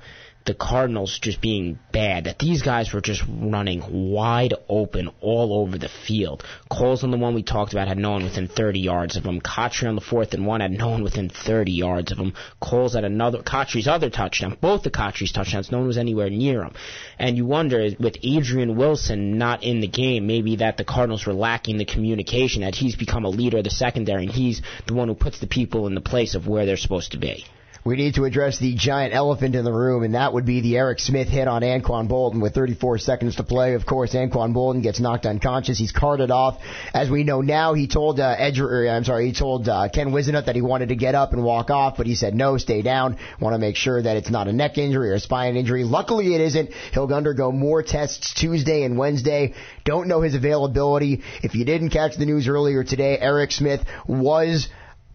the 0.48 0.54
Cardinals 0.54 1.18
just 1.18 1.42
being 1.42 1.78
bad. 1.92 2.24
That 2.24 2.38
these 2.38 2.62
guys 2.62 2.94
were 2.94 3.02
just 3.02 3.22
running 3.28 4.10
wide 4.10 4.54
open 4.66 5.10
all 5.20 5.60
over 5.60 5.76
the 5.76 5.90
field. 5.90 6.42
Coles 6.70 7.04
on 7.04 7.10
the 7.10 7.18
one 7.18 7.34
we 7.34 7.42
talked 7.42 7.72
about 7.72 7.86
had 7.86 7.98
no 7.98 8.12
one 8.12 8.24
within 8.24 8.48
30 8.48 8.80
yards 8.80 9.18
of 9.18 9.26
him. 9.26 9.42
Cotchery 9.42 9.88
on 9.88 9.94
the 9.94 10.00
fourth 10.00 10.32
and 10.32 10.46
one 10.46 10.62
had 10.62 10.70
no 10.70 10.88
one 10.88 11.02
within 11.02 11.28
30 11.28 11.70
yards 11.70 12.12
of 12.12 12.18
him. 12.18 12.32
Coles 12.60 12.94
had 12.94 13.04
another 13.04 13.42
Cotchery's 13.42 13.86
other 13.86 14.08
touchdown. 14.08 14.56
Both 14.58 14.84
the 14.84 14.90
Cotchery's 14.90 15.32
touchdowns, 15.32 15.70
no 15.70 15.78
one 15.78 15.86
was 15.86 15.98
anywhere 15.98 16.30
near 16.30 16.62
him. 16.62 16.72
And 17.18 17.36
you 17.36 17.44
wonder 17.44 17.86
with 18.00 18.16
Adrian 18.22 18.74
Wilson 18.74 19.36
not 19.36 19.62
in 19.62 19.80
the 19.80 19.86
game, 19.86 20.26
maybe 20.26 20.56
that 20.56 20.78
the 20.78 20.84
Cardinals 20.84 21.26
were 21.26 21.34
lacking 21.34 21.76
the 21.76 21.84
communication. 21.84 22.62
That 22.62 22.74
he's 22.74 22.96
become 22.96 23.26
a 23.26 23.28
leader 23.28 23.58
of 23.58 23.64
the 23.64 23.70
secondary 23.70 24.24
and 24.24 24.32
he's 24.32 24.62
the 24.86 24.94
one 24.94 25.08
who 25.08 25.14
puts 25.14 25.40
the 25.40 25.46
people 25.46 25.86
in 25.86 25.94
the 25.94 26.00
place 26.00 26.34
of 26.34 26.48
where 26.48 26.64
they're 26.64 26.78
supposed 26.78 27.12
to 27.12 27.18
be. 27.18 27.44
We 27.84 27.96
need 27.96 28.14
to 28.14 28.24
address 28.24 28.58
the 28.58 28.74
giant 28.74 29.14
elephant 29.14 29.54
in 29.54 29.64
the 29.64 29.72
room, 29.72 30.02
and 30.02 30.14
that 30.14 30.32
would 30.32 30.44
be 30.44 30.60
the 30.60 30.76
Eric 30.76 30.98
Smith 30.98 31.28
hit 31.28 31.48
on 31.48 31.62
Anquan 31.62 32.08
Boldin 32.08 32.40
with 32.40 32.54
34 32.54 32.98
seconds 32.98 33.36
to 33.36 33.44
play. 33.44 33.74
Of 33.74 33.86
course, 33.86 34.14
Anquan 34.14 34.52
Boldin 34.52 34.82
gets 34.82 35.00
knocked 35.00 35.26
unconscious. 35.26 35.78
He's 35.78 35.92
carted 35.92 36.30
off. 36.30 36.60
As 36.92 37.08
we 37.08 37.24
know 37.24 37.40
now, 37.40 37.74
he 37.74 37.86
told 37.86 38.20
uh, 38.20 38.36
Edger, 38.36 38.90
I'm 38.90 39.04
sorry, 39.04 39.26
he 39.26 39.32
told 39.32 39.68
uh, 39.68 39.88
Ken 39.88 40.08
Whisenhunt 40.08 40.46
that 40.46 40.56
he 40.56 40.62
wanted 40.62 40.88
to 40.88 40.96
get 40.96 41.14
up 41.14 41.32
and 41.32 41.44
walk 41.44 41.70
off, 41.70 41.96
but 41.96 42.06
he 42.06 42.14
said 42.14 42.34
no, 42.34 42.58
stay 42.58 42.82
down. 42.82 43.16
Want 43.40 43.54
to 43.54 43.58
make 43.58 43.76
sure 43.76 44.02
that 44.02 44.16
it's 44.16 44.30
not 44.30 44.48
a 44.48 44.52
neck 44.52 44.76
injury 44.76 45.10
or 45.10 45.14
a 45.14 45.20
spine 45.20 45.56
injury. 45.56 45.84
Luckily, 45.84 46.34
it 46.34 46.40
isn't. 46.40 46.72
He'll 46.92 47.12
undergo 47.12 47.52
more 47.52 47.82
tests 47.82 48.34
Tuesday 48.34 48.82
and 48.82 48.98
Wednesday. 48.98 49.54
Don't 49.84 50.08
know 50.08 50.20
his 50.20 50.34
availability. 50.34 51.22
If 51.42 51.54
you 51.54 51.64
didn't 51.64 51.90
catch 51.90 52.16
the 52.16 52.26
news 52.26 52.48
earlier 52.48 52.84
today, 52.84 53.18
Eric 53.18 53.52
Smith 53.52 53.84
was 54.06 54.68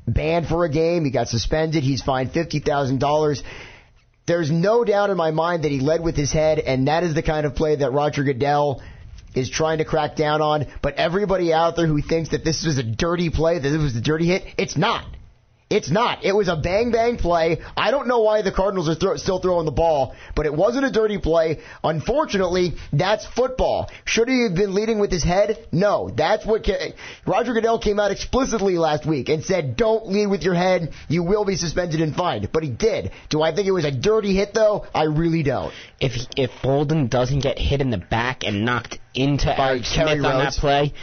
banned 0.07 0.47
for 0.47 0.65
a 0.65 0.69
game. 0.69 1.05
He 1.05 1.11
got 1.11 1.27
suspended. 1.27 1.83
He's 1.83 2.01
fined 2.01 2.31
fifty 2.31 2.59
thousand 2.59 3.00
dollars. 3.00 3.44
There's 4.25 4.51
no 4.51 4.83
doubt 4.83 5.09
in 5.09 5.17
my 5.17 5.31
mind 5.31 5.63
that 5.63 5.71
he 5.71 5.79
led 5.79 6.01
with 6.01 6.15
his 6.15 6.31
head, 6.31 6.59
and 6.59 6.88
that 6.88 7.03
is 7.03 7.13
the 7.13 7.23
kind 7.23 7.45
of 7.45 7.55
play 7.55 7.75
that 7.75 7.91
Roger 7.91 8.23
Goodell 8.23 8.81
is 9.35 9.50
trying 9.50 9.79
to 9.79 9.85
crack 9.85 10.15
down 10.15 10.41
on. 10.41 10.67
But 10.81 10.95
everybody 10.95 11.51
out 11.51 11.75
there 11.75 11.88
who 11.88 12.01
thinks 12.01 12.29
that 12.29 12.45
this 12.45 12.63
was 12.65 12.77
a 12.77 12.83
dirty 12.83 13.29
play, 13.29 13.59
that 13.59 13.69
this 13.69 13.81
was 13.81 13.95
a 13.95 14.01
dirty 14.01 14.27
hit, 14.27 14.44
it's 14.57 14.77
not. 14.77 15.05
It's 15.73 15.89
not. 15.89 16.23
It 16.23 16.35
was 16.35 16.49
a 16.49 16.55
bang 16.55 16.91
bang 16.91 17.17
play. 17.17 17.57
I 17.75 17.89
don't 17.89 18.07
know 18.07 18.19
why 18.19 18.43
the 18.43 18.51
Cardinals 18.51 18.87
are 18.89 18.93
throw, 18.93 19.17
still 19.17 19.39
throwing 19.39 19.65
the 19.65 19.71
ball, 19.71 20.13
but 20.35 20.45
it 20.45 20.53
wasn't 20.53 20.85
a 20.85 20.91
dirty 20.91 21.17
play. 21.17 21.61
Unfortunately, 21.83 22.73
that's 22.91 23.25
football. 23.25 23.89
Should 24.05 24.27
he 24.27 24.43
have 24.43 24.53
been 24.53 24.75
leading 24.75 24.99
with 24.99 25.11
his 25.11 25.23
head? 25.23 25.57
No. 25.71 26.11
That's 26.15 26.45
what 26.45 26.69
Roger 27.25 27.53
Goodell 27.53 27.79
came 27.79 27.99
out 27.99 28.11
explicitly 28.11 28.77
last 28.77 29.07
week 29.07 29.29
and 29.29 29.43
said, 29.43 29.75
"Don't 29.75 30.09
lead 30.09 30.27
with 30.27 30.43
your 30.43 30.53
head. 30.53 30.93
You 31.07 31.23
will 31.23 31.43
be 31.43 31.55
suspended 31.55 32.01
and 32.01 32.15
fined." 32.15 32.51
But 32.51 32.61
he 32.61 32.69
did. 32.69 33.09
Do 33.29 33.41
I 33.41 33.51
think 33.55 33.67
it 33.67 33.71
was 33.71 33.85
a 33.85 33.91
dirty 33.91 34.35
hit 34.35 34.53
though? 34.53 34.85
I 34.93 35.05
really 35.05 35.41
don't. 35.41 35.73
If 35.99 36.27
if 36.37 36.51
Boldin 36.61 37.09
doesn't 37.09 37.39
get 37.39 37.57
hit 37.57 37.81
in 37.81 37.89
the 37.89 37.97
back 37.97 38.43
and 38.43 38.63
knocked 38.63 38.99
into 39.15 39.47
By 39.47 39.69
Eric 39.69 39.85
Smith 39.85 40.23
on 40.23 40.37
that 40.37 40.53
play, 40.53 40.93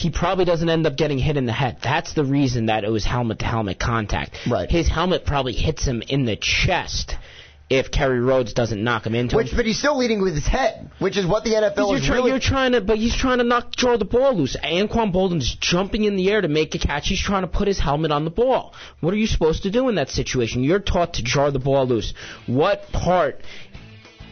he 0.00 0.10
probably 0.10 0.44
doesn't 0.44 0.68
end 0.68 0.86
up 0.86 0.96
getting 0.96 1.18
hit 1.18 1.36
in 1.36 1.46
the 1.46 1.52
head. 1.52 1.78
That's 1.82 2.12
the 2.14 2.24
reason 2.24 2.66
that 2.66 2.84
it 2.84 2.90
was 2.90 3.04
helmet 3.04 3.38
to 3.40 3.44
helmet 3.46 3.78
contact. 3.78 4.36
Right. 4.50 4.70
His 4.70 4.88
helmet 4.88 5.24
probably 5.26 5.52
hits 5.52 5.84
him 5.84 6.02
in 6.08 6.24
the 6.24 6.36
chest 6.36 7.14
if 7.68 7.92
Kerry 7.92 8.18
Rhodes 8.18 8.52
doesn't 8.52 8.82
knock 8.82 9.06
him 9.06 9.14
into 9.14 9.36
Which, 9.36 9.50
him. 9.52 9.56
but 9.56 9.64
he's 9.64 9.78
still 9.78 9.96
leading 9.96 10.20
with 10.20 10.34
his 10.34 10.46
head, 10.46 10.90
which 10.98 11.16
is 11.16 11.24
what 11.24 11.44
the 11.44 11.50
NFL 11.50 11.94
is 11.96 12.04
try- 12.04 12.16
really. 12.16 12.30
you're 12.32 12.40
trying 12.40 12.72
to, 12.72 12.80
but 12.80 12.98
he's 12.98 13.14
trying 13.14 13.38
to 13.38 13.44
knock 13.44 13.76
draw 13.76 13.96
the 13.96 14.04
ball 14.04 14.34
loose. 14.36 14.56
Anquan 14.56 15.12
Boldin's 15.12 15.54
jumping 15.54 16.02
in 16.02 16.16
the 16.16 16.30
air 16.32 16.40
to 16.40 16.48
make 16.48 16.74
a 16.74 16.78
catch. 16.80 17.06
He's 17.06 17.20
trying 17.22 17.42
to 17.42 17.46
put 17.46 17.68
his 17.68 17.78
helmet 17.78 18.10
on 18.10 18.24
the 18.24 18.30
ball. 18.30 18.74
What 18.98 19.14
are 19.14 19.18
you 19.18 19.28
supposed 19.28 19.62
to 19.62 19.70
do 19.70 19.88
in 19.88 19.94
that 19.96 20.10
situation? 20.10 20.64
You're 20.64 20.80
taught 20.80 21.14
to 21.14 21.22
jar 21.22 21.52
the 21.52 21.60
ball 21.60 21.86
loose. 21.86 22.12
What 22.46 22.90
part 22.90 23.40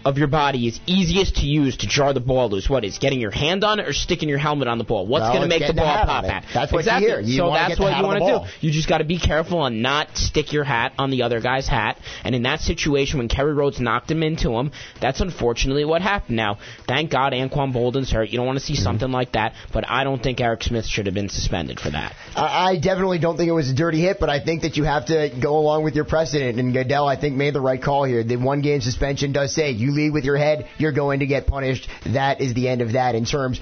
of 0.05 0.19
your 0.19 0.29
body 0.29 0.67
is 0.69 0.81
easiest 0.87 1.37
to 1.37 1.47
use 1.47 1.77
to 1.79 1.87
jar 1.87 2.13
the 2.13 2.21
ball 2.21 2.49
loose? 2.49 2.69
What 2.69 2.85
is 2.85 2.99
getting 2.99 3.21
your 3.21 3.31
hand 3.31 3.65
on 3.65 3.81
it 3.81 3.89
or 3.89 3.93
sticking 3.93 4.29
your 4.29 4.39
helmet 4.39 4.69
on 4.69 4.79
the 4.79 4.85
ball? 4.85 5.07
What's 5.07 5.23
Well, 5.23 5.33
going 5.35 5.43
to 5.43 5.59
make 5.59 5.67
the 5.67 5.75
ball 5.75 6.05
pop 6.07 6.25
at? 6.25 6.45
That's 6.55 6.73
what 6.73 6.79
you 6.85 6.91
exactly. 6.91 7.09
hear. 7.09 7.21
You 7.21 7.37
so 7.39 7.51
that's 7.51 7.79
what 7.79 7.97
you 7.97 8.03
wanna 8.05 8.21
ball. 8.21 8.45
do. 8.45 8.67
You 8.67 8.73
just 8.73 8.89
got 8.89 8.99
to 8.99 9.05
be 9.05 9.19
careful 9.19 9.65
and 9.67 9.83
not 9.83 10.17
stick 10.17 10.53
your 10.53 10.65
hat 10.65 10.93
on 10.99 11.11
the 11.11 11.23
other 11.23 11.41
guy's 11.41 11.69
hat. 11.69 11.99
And 12.25 12.35
in 12.35 12.43
that 12.45 12.61
situation, 12.61 13.19
when 13.19 13.29
Kerry 13.29 13.53
Rhodes 13.53 13.81
knocked 13.81 14.11
him 14.11 14.23
into 14.23 14.53
him, 14.53 14.73
that's 15.01 15.21
unfortunately 15.21 15.85
what 15.85 16.03
happened. 16.03 16.37
Now, 16.37 16.59
thank 16.87 17.11
God 17.11 17.33
Anquan 17.33 17.73
Boldin's 17.73 18.11
hurt. 18.11 18.31
You 18.31 18.39
don't 18.39 18.47
want 18.47 18.59
to 18.59 18.65
see 18.65 18.75
Mm-hmm. 18.75 18.83
something 18.85 19.11
like 19.11 19.33
that, 19.33 19.55
but 19.73 19.85
I 19.89 20.05
don't 20.05 20.23
think 20.23 20.41
Eric 20.41 20.63
Smith 20.63 20.85
should 20.87 21.07
have 21.07 21.15
been 21.15 21.29
suspended 21.29 21.81
for 21.81 21.91
that. 21.91 22.15
I 22.37 22.69
I 22.69 22.77
definitely 22.79 23.19
don't 23.19 23.37
think 23.37 23.49
it 23.49 23.53
was 23.53 23.71
a 23.71 23.75
dirty 23.75 24.01
hit, 24.01 24.19
but 24.21 24.29
I 24.31 24.39
think 24.45 24.63
that 24.63 24.77
you 24.77 24.85
have 24.85 25.07
to 25.07 25.31
go 25.43 25.57
along 25.59 25.85
with 25.85 25.95
your 25.97 26.05
precedent. 26.05 26.61
And 26.61 26.73
Goodell, 26.73 27.07
I 27.09 27.17
think, 27.19 27.35
made 27.37 27.55
the 27.55 27.61
right 27.61 27.83
call 27.83 28.05
here. 28.05 28.23
The 28.23 28.37
one 28.37 28.61
game 28.61 28.81
suspension 28.81 29.33
does 29.33 29.55
say 29.55 29.71
you 29.71 29.88
lead 29.93 30.13
with 30.13 30.25
your 30.25 30.37
head, 30.37 30.69
you're 30.79 30.93
going 30.93 31.21
to 31.21 31.27
get 31.27 31.47
punished. 31.47 31.89
That 32.07 32.41
is 32.41 32.55
the 32.55 32.69
end 32.69 32.83
of 32.83 32.93
that 32.93 33.15
in 33.15 33.25
terms. 33.25 33.61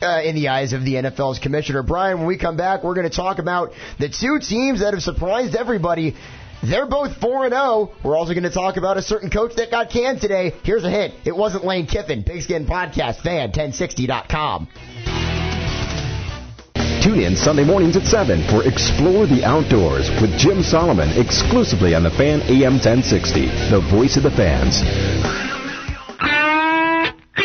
Uh, 0.00 0.22
in 0.22 0.36
the 0.36 0.46
eyes 0.46 0.72
of 0.74 0.84
the 0.84 0.94
NFL's 0.94 1.40
commissioner. 1.40 1.82
Brian, 1.82 2.18
when 2.18 2.28
we 2.28 2.38
come 2.38 2.56
back, 2.56 2.84
we're 2.84 2.94
going 2.94 3.10
to 3.10 3.16
talk 3.16 3.40
about 3.40 3.72
the 3.98 4.08
two 4.08 4.38
teams 4.38 4.78
that 4.78 4.94
have 4.94 5.02
surprised 5.02 5.56
everybody. 5.56 6.14
They're 6.62 6.86
both 6.86 7.16
4 7.16 7.46
and 7.46 7.52
0. 7.52 7.90
We're 8.04 8.16
also 8.16 8.32
going 8.32 8.44
to 8.44 8.50
talk 8.50 8.76
about 8.76 8.96
a 8.96 9.02
certain 9.02 9.28
coach 9.28 9.56
that 9.56 9.72
got 9.72 9.90
canned 9.90 10.20
today. 10.20 10.52
Here's 10.62 10.84
a 10.84 10.90
hint. 10.90 11.14
It 11.24 11.36
wasn't 11.36 11.64
Lane 11.64 11.88
Kiffin. 11.88 12.22
Pigskin 12.22 12.66
Podcast, 12.66 13.22
fan 13.22 13.50
1060.com. 13.50 14.68
Tune 17.02 17.20
in 17.20 17.36
Sunday 17.36 17.64
mornings 17.64 17.96
at 17.96 18.04
7 18.04 18.42
for 18.50 18.66
Explore 18.66 19.26
the 19.26 19.44
Outdoors 19.44 20.10
with 20.20 20.36
Jim 20.36 20.62
Solomon 20.62 21.08
exclusively 21.10 21.94
on 21.94 22.02
the 22.02 22.10
Fan 22.10 22.42
AM 22.50 22.82
1060, 22.82 23.46
the 23.70 23.80
voice 23.90 24.16
of 24.16 24.24
the 24.24 24.32
fans. 24.32 24.82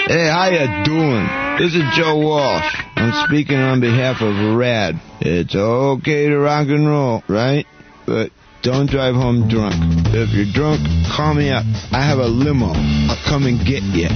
Hey, 0.07 0.27
how 0.27 0.50
you 0.50 0.83
doing? 0.83 1.24
This 1.60 1.75
is 1.75 1.83
Joe 1.95 2.17
Walsh. 2.17 2.75
I'm 2.95 3.27
speaking 3.27 3.57
on 3.57 3.79
behalf 3.79 4.22
of 4.22 4.57
Rad. 4.57 5.00
It's 5.22 5.55
okay 5.55 6.27
to 6.29 6.39
rock 6.39 6.67
and 6.69 6.88
roll, 6.88 7.24
right? 7.27 7.67
But 8.07 8.31
don't 8.63 8.89
drive 8.89 9.13
home 9.13 9.48
drunk. 9.48 9.75
If 10.15 10.33
you're 10.33 10.51
drunk, 10.51 10.81
call 11.15 11.36
me 11.36 11.51
up. 11.51 11.63
I 11.91 12.01
have 12.01 12.17
a 12.17 12.27
limo. 12.27 12.74
I'll 12.74 13.29
come 13.29 13.45
and 13.45 13.60
get 13.60 13.83
you. 13.83 14.10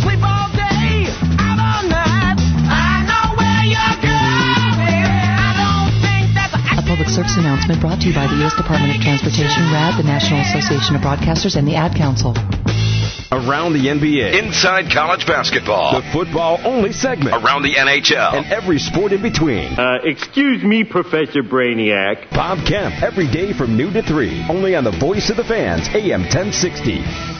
Sleep 0.00 0.22
all 0.24 0.48
day, 0.56 1.04
out 1.38 1.58
all 1.60 1.88
night. 1.90 2.15
Public 6.96 7.12
service 7.12 7.36
announcement 7.36 7.78
brought 7.78 8.00
to 8.00 8.08
you 8.08 8.14
by 8.14 8.24
the 8.24 8.40
U.S. 8.40 8.56
Department 8.56 8.96
of 8.96 9.02
Transportation, 9.04 9.68
RAD, 9.68 10.00
the 10.00 10.08
National 10.08 10.40
Association 10.40 10.96
of 10.96 11.04
Broadcasters, 11.04 11.52
and 11.52 11.68
the 11.68 11.76
Ad 11.76 11.92
Council. 11.92 12.32
Around 13.28 13.76
the 13.76 13.84
NBA. 13.92 14.32
Inside 14.32 14.88
college 14.90 15.26
basketball. 15.26 16.00
The 16.00 16.08
football 16.10 16.58
only 16.64 16.92
segment. 16.92 17.36
Around 17.36 17.68
the 17.68 17.74
NHL. 17.74 18.40
And 18.40 18.46
every 18.50 18.78
sport 18.78 19.12
in 19.12 19.20
between. 19.20 19.76
Uh, 19.76 19.98
excuse 20.04 20.64
me, 20.64 20.84
Professor 20.84 21.42
Brainiac. 21.42 22.30
Bob 22.30 22.64
Kemp, 22.64 23.02
every 23.02 23.30
day 23.30 23.52
from 23.52 23.76
noon 23.76 23.92
to 23.92 24.02
3. 24.02 24.46
Only 24.48 24.74
on 24.74 24.84
the 24.84 24.96
voice 24.96 25.28
of 25.28 25.36
the 25.36 25.44
fans, 25.44 25.88
AM 25.92 26.22
1060. 26.22 27.35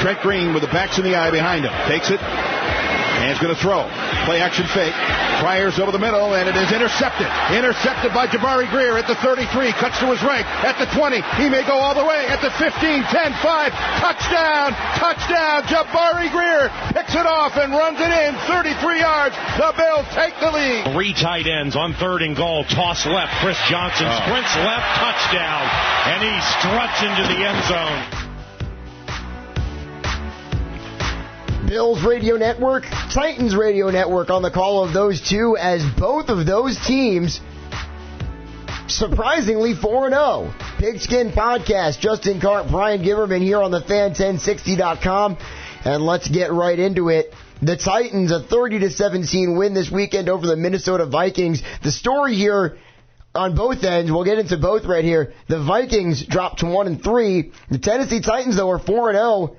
Trent 0.00 0.20
Green 0.22 0.54
with 0.54 0.62
the 0.62 0.68
backs 0.70 0.98
in 0.98 1.04
the 1.04 1.14
eye 1.16 1.30
behind 1.30 1.64
him. 1.64 1.72
Takes 1.88 2.10
it. 2.10 2.20
And 2.20 3.34
is 3.34 3.38
going 3.42 3.50
to 3.50 3.58
throw. 3.58 3.82
Play 4.30 4.38
action 4.38 4.62
fake. 4.70 4.94
Fires 5.42 5.78
over 5.82 5.90
the 5.90 5.98
middle, 5.98 6.38
and 6.38 6.46
it 6.46 6.54
is 6.54 6.70
intercepted. 6.70 7.26
Intercepted 7.50 8.14
by 8.14 8.30
Jabari 8.30 8.70
Greer 8.70 8.94
at 8.94 9.10
the 9.10 9.18
33. 9.18 9.74
Cuts 9.74 9.98
to 9.98 10.06
his 10.14 10.22
right. 10.22 10.46
At 10.62 10.78
the 10.78 10.86
20. 10.94 11.18
He 11.42 11.50
may 11.50 11.66
go 11.66 11.74
all 11.82 11.98
the 11.98 12.06
way. 12.06 12.30
At 12.30 12.38
the 12.42 12.50
15, 12.54 12.70
10, 12.78 13.10
5. 13.10 13.42
Touchdown. 13.98 14.70
Touchdown. 15.02 15.66
Jabari 15.66 16.30
Greer 16.30 16.70
picks 16.94 17.14
it 17.18 17.26
off 17.26 17.58
and 17.58 17.74
runs 17.74 17.98
it 17.98 18.06
in. 18.10 18.38
33 18.46 19.02
yards. 19.02 19.34
The 19.58 19.74
Bills 19.74 20.06
take 20.14 20.38
the 20.38 20.50
lead. 20.54 20.94
Three 20.94 21.10
tight 21.14 21.50
ends 21.50 21.74
on 21.74 21.94
third 21.98 22.22
and 22.22 22.36
goal. 22.38 22.62
Toss 22.70 23.02
left. 23.06 23.34
Chris 23.42 23.58
Johnson 23.66 24.06
Oh. 24.06 24.14
sprints 24.30 24.54
left. 24.62 24.86
Touchdown. 25.02 25.66
And 26.06 26.22
he 26.22 26.34
struts 26.54 27.02
into 27.02 27.24
the 27.34 27.38
end 27.42 27.58
zone. 27.66 28.17
Bills 31.68 32.02
Radio 32.02 32.36
Network, 32.36 32.84
Titans 33.12 33.54
Radio 33.54 33.90
Network 33.90 34.30
on 34.30 34.40
the 34.40 34.50
call 34.50 34.84
of 34.84 34.94
those 34.94 35.20
two 35.20 35.54
as 35.58 35.84
both 35.98 36.30
of 36.30 36.46
those 36.46 36.78
teams 36.86 37.40
surprisingly 38.86 39.74
4-0. 39.74 40.78
Pigskin 40.78 41.30
Podcast, 41.32 42.00
Justin 42.00 42.40
Karp, 42.40 42.68
Brian 42.70 43.02
Giverman 43.02 43.42
here 43.42 43.60
on 43.60 43.70
the 43.70 43.82
fan1060.com 43.82 45.36
and 45.84 46.02
let's 46.02 46.26
get 46.26 46.52
right 46.52 46.78
into 46.78 47.10
it. 47.10 47.34
The 47.60 47.76
Titans 47.76 48.32
a 48.32 48.40
30 48.40 48.78
to 48.78 48.90
17 48.90 49.58
win 49.58 49.74
this 49.74 49.90
weekend 49.90 50.30
over 50.30 50.46
the 50.46 50.56
Minnesota 50.56 51.04
Vikings. 51.04 51.62
The 51.82 51.92
story 51.92 52.34
here 52.34 52.78
on 53.34 53.54
both 53.54 53.84
ends, 53.84 54.10
we'll 54.10 54.24
get 54.24 54.38
into 54.38 54.56
both 54.56 54.86
right 54.86 55.04
here. 55.04 55.34
The 55.48 55.62
Vikings 55.62 56.24
dropped 56.24 56.60
to 56.60 56.66
1 56.66 56.86
and 56.86 57.04
3. 57.04 57.52
The 57.70 57.78
Tennessee 57.78 58.22
Titans 58.22 58.56
though 58.56 58.70
are 58.70 58.78
4 58.78 59.10
and 59.10 59.18
0. 59.18 59.56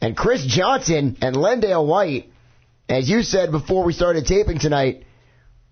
And 0.00 0.16
Chris 0.16 0.44
Johnson 0.46 1.16
and 1.20 1.34
Lendale 1.34 1.86
White, 1.86 2.30
as 2.88 3.08
you 3.08 3.22
said 3.22 3.50
before 3.50 3.84
we 3.84 3.92
started 3.92 4.26
taping 4.26 4.58
tonight, 4.58 5.04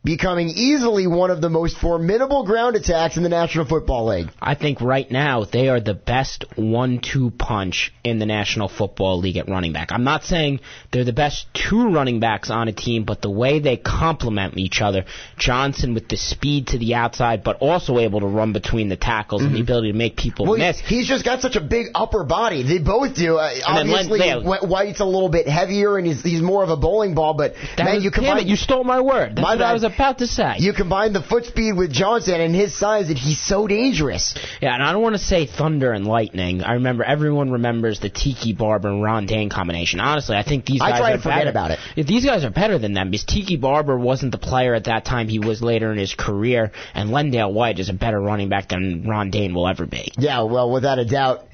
becoming 0.06 0.48
easily 0.48 1.06
one 1.06 1.30
of 1.30 1.40
the 1.40 1.50
most 1.50 1.76
formidable 1.78 2.44
ground 2.46 2.76
attacks 2.76 3.16
in 3.16 3.24
the 3.24 3.28
National 3.28 3.64
Football 3.66 4.06
League. 4.06 4.28
I 4.40 4.54
think 4.54 4.80
right 4.80 5.10
now 5.10 5.44
they 5.44 5.68
are 5.68 5.80
the 5.80 5.94
best 5.94 6.44
one-two 6.54 7.32
punch 7.32 7.92
in 8.04 8.18
the 8.20 8.24
National 8.26 8.68
Football 8.68 9.18
League 9.18 9.36
at 9.36 9.48
running 9.48 9.72
back. 9.72 9.90
I'm 9.90 10.04
not 10.04 10.22
saying 10.22 10.60
they're 10.92 11.04
the 11.04 11.12
best 11.12 11.46
two 11.52 11.88
running 11.90 12.20
backs 12.20 12.50
on 12.50 12.68
a 12.68 12.72
team, 12.72 13.04
but 13.04 13.20
the 13.20 13.30
way 13.30 13.58
they 13.58 13.76
complement 13.76 14.56
each 14.56 14.80
other, 14.80 15.04
Johnson 15.36 15.92
with 15.92 16.08
the 16.08 16.16
speed 16.16 16.68
to 16.68 16.78
the 16.78 16.94
outside, 16.94 17.42
but 17.42 17.56
also 17.56 17.98
able 17.98 18.20
to 18.20 18.26
run 18.26 18.52
between 18.52 18.88
the 18.88 18.96
tackles 18.96 19.42
and 19.42 19.54
the 19.56 19.60
ability 19.60 19.90
to 19.90 19.98
make 19.98 20.16
people 20.16 20.46
Well, 20.46 20.56
miss. 20.58 20.78
he's 20.78 21.08
just 21.08 21.24
got 21.24 21.40
such 21.40 21.56
a 21.56 21.60
big 21.60 21.88
upper 21.96 22.22
body. 22.22 22.62
They 22.62 22.78
both 22.78 23.16
do. 23.16 23.38
Uh, 23.38 23.52
then 23.74 23.88
Len- 23.90 24.06
obviously, 24.10 24.68
White's 24.68 25.00
a 25.00 25.04
little 25.04 25.28
bit 25.28 25.48
heavier 25.48 25.98
and 25.98 26.06
he's, 26.06 26.22
he's 26.22 26.42
more 26.42 26.62
of 26.62 26.70
a 26.70 26.76
bowling 26.76 27.14
ball, 27.16 27.34
but 27.34 27.54
man, 27.76 27.96
was- 27.96 28.04
you 28.04 28.10
damn 28.12 28.38
it, 28.38 28.46
you 28.46 28.54
stole 28.54 28.84
my 28.84 29.00
word. 29.00 29.30
That's 29.36 29.42
My 29.42 29.54
what 29.56 29.62
I 29.62 29.68
bad. 29.68 29.72
was 29.74 29.84
about 29.96 30.18
to 30.18 30.26
say. 30.26 30.54
You 30.58 30.72
combine 30.72 31.12
the 31.12 31.22
foot 31.22 31.46
speed 31.46 31.76
with 31.76 31.92
Johnson 31.92 32.40
and 32.40 32.54
his 32.54 32.78
size 32.78 33.08
that 33.08 33.18
he's 33.18 33.40
so 33.40 33.66
dangerous. 33.66 34.34
Yeah, 34.60 34.74
and 34.74 34.82
I 34.82 34.92
don't 34.92 35.02
want 35.02 35.14
to 35.14 35.22
say 35.22 35.46
thunder 35.46 35.92
and 35.92 36.06
lightning. 36.06 36.62
I 36.62 36.74
remember 36.74 37.02
everyone 37.02 37.50
remembers 37.50 37.98
the 37.98 38.08
Tiki 38.10 38.52
Barber 38.52 38.88
and 38.88 39.02
Ron 39.02 39.26
Dayne 39.26 39.50
combination. 39.50 39.98
Honestly, 40.00 40.36
I 40.36 40.42
think 40.42 40.66
these 40.66 40.80
guys 40.80 40.88
I 40.88 40.90
guys 40.90 41.00
try 41.00 41.10
are 41.10 41.14
and 41.14 41.22
forget 41.22 41.38
better. 41.38 41.50
about 41.50 41.70
it. 41.72 41.78
Yeah, 41.96 42.04
these 42.04 42.24
guys 42.24 42.44
are 42.44 42.50
better 42.50 42.78
than 42.78 42.92
them 42.94 43.10
because 43.10 43.24
Tiki 43.24 43.56
Barber 43.56 43.98
wasn't 43.98 44.32
the 44.32 44.38
player 44.38 44.74
at 44.74 44.84
that 44.84 45.04
time 45.04 45.28
he 45.28 45.38
was 45.38 45.62
later 45.62 45.90
in 45.90 45.98
his 45.98 46.14
career, 46.14 46.72
and 46.94 47.10
Lendale 47.10 47.52
White 47.52 47.78
is 47.78 47.88
a 47.88 47.94
better 47.94 48.20
running 48.20 48.48
back 48.48 48.68
than 48.68 49.08
Ron 49.08 49.30
Dayne 49.30 49.54
will 49.54 49.66
ever 49.66 49.86
be. 49.86 50.12
Yeah, 50.18 50.42
well, 50.42 50.70
without 50.70 50.98
a 50.98 51.04
doubt. 51.04 51.44